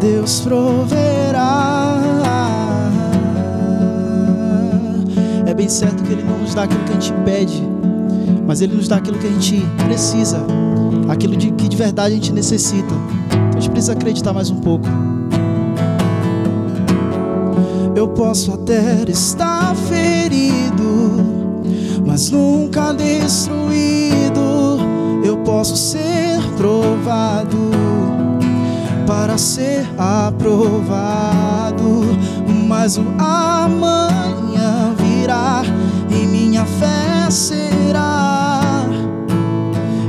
Deus 0.00 0.40
proverá. 0.40 1.98
É 5.46 5.52
bem 5.52 5.68
certo 5.68 6.04
que 6.04 6.12
Ele 6.12 6.22
não 6.22 6.38
nos 6.38 6.54
dá 6.54 6.62
aquilo 6.62 6.84
que 6.84 6.90
a 6.90 6.94
gente 6.94 7.12
pede, 7.24 7.60
mas 8.46 8.60
Ele 8.60 8.76
nos 8.76 8.86
dá 8.86 8.98
aquilo 8.98 9.18
que 9.18 9.26
a 9.26 9.30
gente 9.30 9.66
precisa 9.84 10.46
aquilo 11.08 11.36
de 11.36 11.50
que 11.50 11.68
de 11.68 11.76
verdade 11.76 12.12
a 12.12 12.14
gente 12.14 12.32
necessita. 12.32 12.94
Então 13.48 13.58
a 13.58 13.60
gente 13.60 13.70
precisa 13.70 13.92
acreditar 13.92 14.32
mais 14.32 14.50
um 14.50 14.60
pouco. 14.60 14.86
Eu 17.96 18.06
posso 18.08 18.52
até 18.52 19.02
estar 19.08 19.74
ferido, 19.74 21.16
mas 22.06 22.30
nunca 22.30 22.92
destruído. 22.92 24.78
Eu 25.24 25.38
posso 25.38 25.76
ser 25.76 26.15
provado 26.56 27.70
para 29.06 29.38
ser 29.38 29.88
aprovado, 29.96 30.58
mas 32.66 32.98
o 32.98 33.06
amanhã 33.18 34.92
virá 34.98 35.62
e 36.10 36.26
minha 36.26 36.64
fé 36.64 37.30
será 37.30 38.84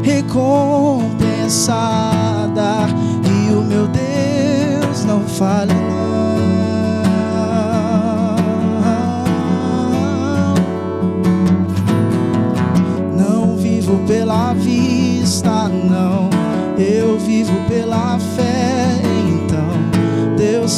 recompensada. 0.02 2.88
E 3.24 3.54
o 3.54 3.62
meu 3.62 3.88
Deus 3.88 5.06
não 5.06 5.22
falha 5.22 5.77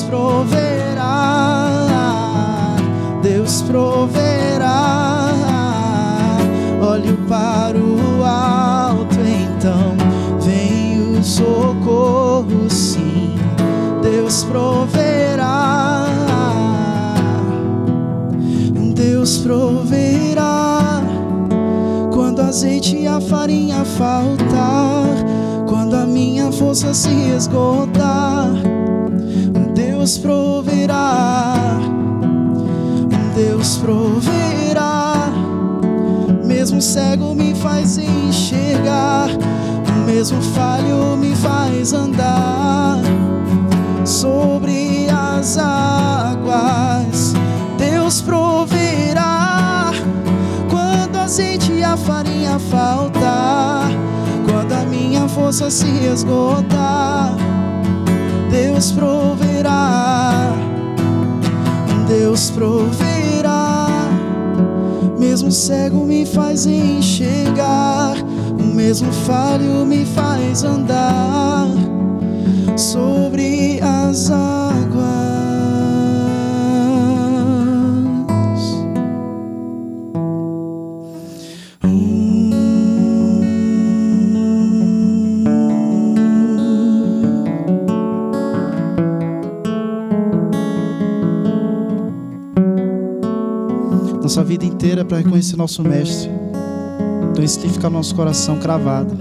proverá. 0.09 1.75
Deus 3.21 3.61
proverá. 3.61 5.29
Olho 6.81 7.15
para 7.27 7.77
o 7.77 8.23
alto, 8.25 9.17
então 9.19 9.95
vem 10.41 11.17
o 11.17 11.23
socorro, 11.23 12.67
sim. 12.69 13.35
Deus 14.01 14.43
proverá. 14.45 16.07
Deus 18.95 19.37
proverá 19.37 21.03
quando 22.11 22.41
azeite 22.41 22.97
e 22.97 23.07
a 23.07 23.21
farinha 23.21 23.85
faltar, 23.85 25.05
quando 25.67 25.93
a 25.95 26.05
minha 26.05 26.51
força 26.51 26.93
se 26.93 27.09
esgotar. 27.35 28.58
Deus 30.09 30.17
proverá. 30.17 31.77
Deus 33.35 33.77
proverá. 33.77 35.31
Mesmo 36.43 36.81
cego 36.81 37.35
me 37.35 37.53
faz 37.53 37.99
enxergar, 37.99 39.29
mesmo 40.07 40.41
falho 40.41 41.15
me 41.15 41.35
faz 41.35 41.93
andar 41.93 42.97
sobre 44.03 45.07
as 45.11 45.59
águas. 45.59 47.35
Deus 47.77 48.19
proverá 48.19 49.91
quando 50.71 51.17
azeite 51.17 51.71
e 51.71 51.83
a 51.83 51.95
farinha 51.95 52.57
faltar, 52.57 53.91
quando 54.49 54.73
a 54.73 54.85
minha 54.85 55.27
força 55.27 55.69
se 55.69 55.85
esgotar. 56.11 57.48
Deus 58.49 58.91
proverá. 58.91 60.51
Deus 62.07 62.49
proverá. 62.49 63.87
Mesmo 65.19 65.51
cego 65.51 66.05
me 66.05 66.25
faz 66.25 66.65
enxergar, 66.65 68.15
o 68.59 68.63
mesmo 68.63 69.11
falho 69.11 69.85
me 69.85 70.05
faz 70.05 70.63
andar 70.63 71.67
sobre 72.75 73.79
as 73.81 74.31
águas. 74.31 74.88
Para 95.09 95.17
reconhecer 95.17 95.57
nosso 95.57 95.81
Mestre. 95.83 96.29
Então 97.31 97.43
isso 97.43 97.59
tem 97.59 97.67
que 97.67 97.73
ficar 97.73 97.89
no 97.89 97.97
nosso 97.97 98.13
coração 98.15 98.59
cravado. 98.59 99.17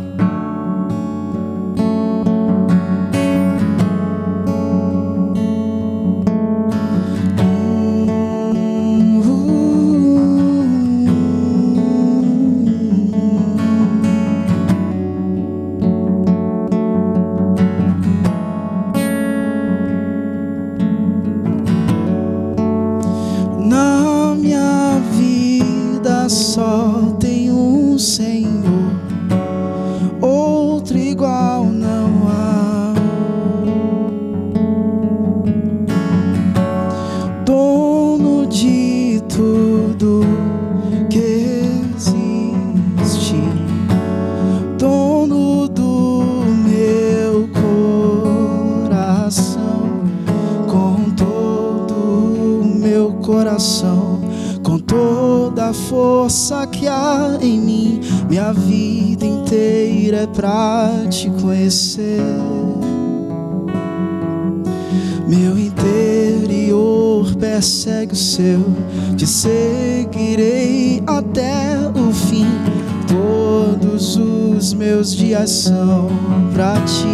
São 75.47 76.09
pra 76.53 76.75
ti. 76.87 77.08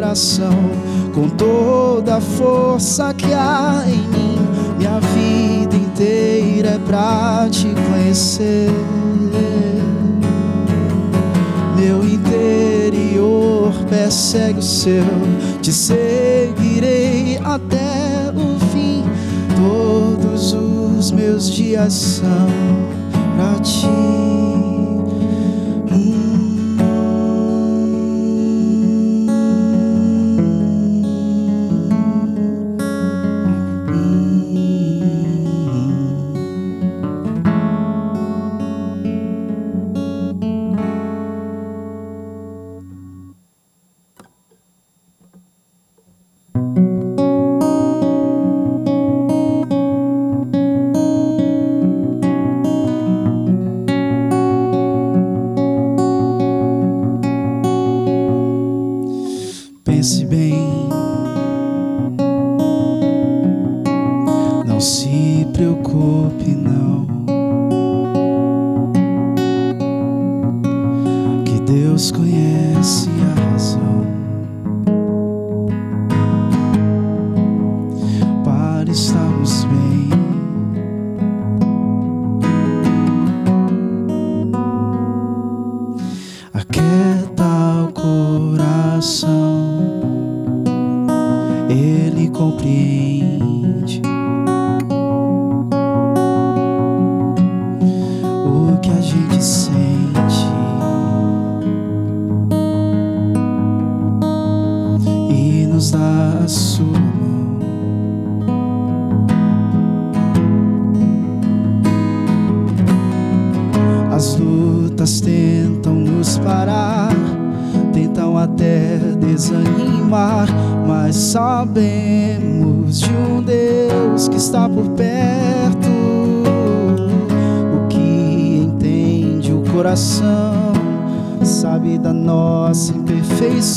coração, 0.00 0.70
com 1.14 1.28
toda 1.28 2.16
a 2.16 2.20
força 2.22 3.12
que 3.12 3.34
há 3.34 3.84
em 3.86 4.08
mim. 4.08 4.38
Minha 4.78 4.98
vida 4.98 5.76
inteira 5.76 6.70
é 6.70 6.78
pra 6.78 7.46
te 7.50 7.66
conhecer. 7.90 8.70
Meu 11.76 12.02
interior 12.02 13.74
persegue 13.90 14.60
o 14.60 14.62
seu, 14.62 15.04
te 15.60 15.70
seguirei 15.70 17.38
até 17.44 18.32
o 18.34 18.58
fim. 18.72 19.04
Todos 19.54 20.54
os 20.54 21.10
meus 21.10 21.50
dias 21.50 21.92
são 21.92 22.48
pra 23.36 23.60
ti. 23.60 24.39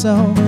Mas 0.03 0.42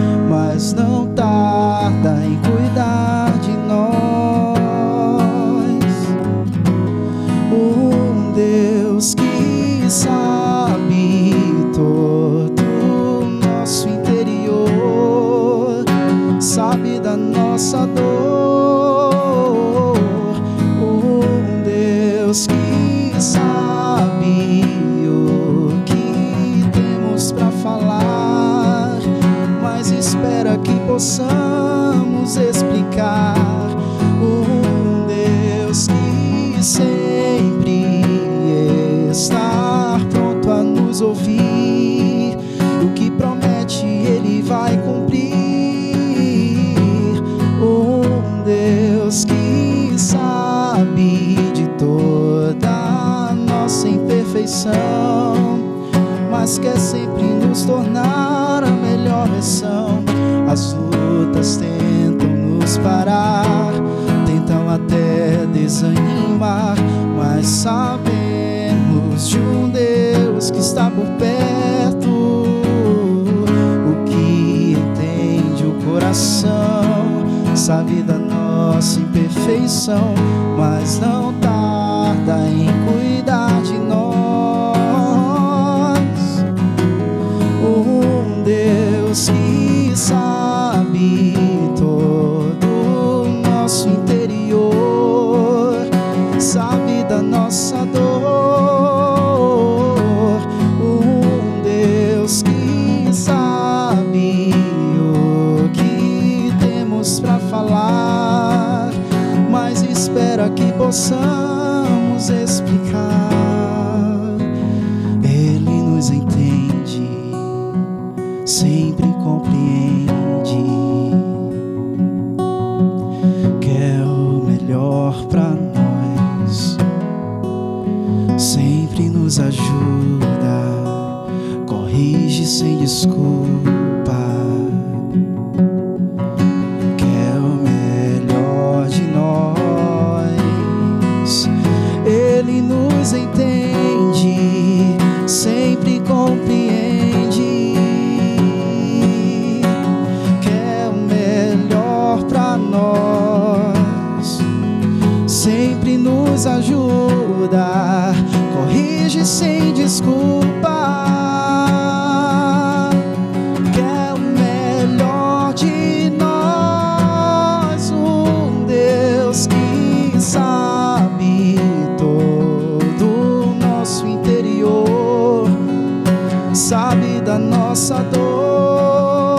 nossa 177.85 178.01
dor. 178.05 179.37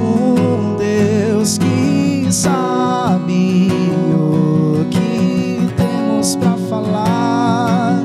Um 0.00 0.76
Deus 0.76 1.58
que 1.58 2.28
sabe 2.30 3.68
o 4.14 4.84
que 4.88 5.68
temos 5.76 6.36
para 6.36 6.56
falar, 6.68 8.00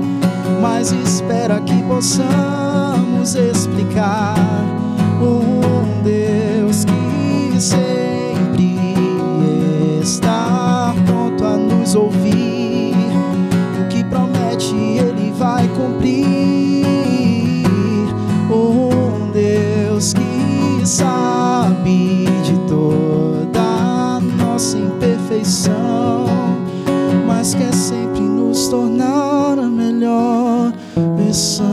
mas 0.60 0.92
espera 0.92 1.62
que 1.62 1.84
possamos 1.84 3.36
explicar. 3.36 4.43
perfeição, 25.44 26.26
mas 27.28 27.54
quer 27.54 27.74
sempre 27.74 28.22
nos 28.22 28.70
tornar 28.70 29.60
a 29.60 29.70
melhor 29.70 30.72
versão. 31.18 31.66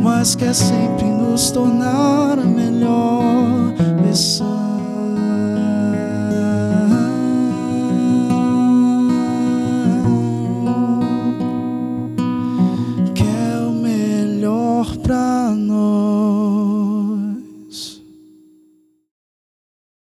Mas 0.00 0.34
quer 0.34 0.54
sempre 0.54 1.04
nos 1.04 1.50
tornar 1.50 2.05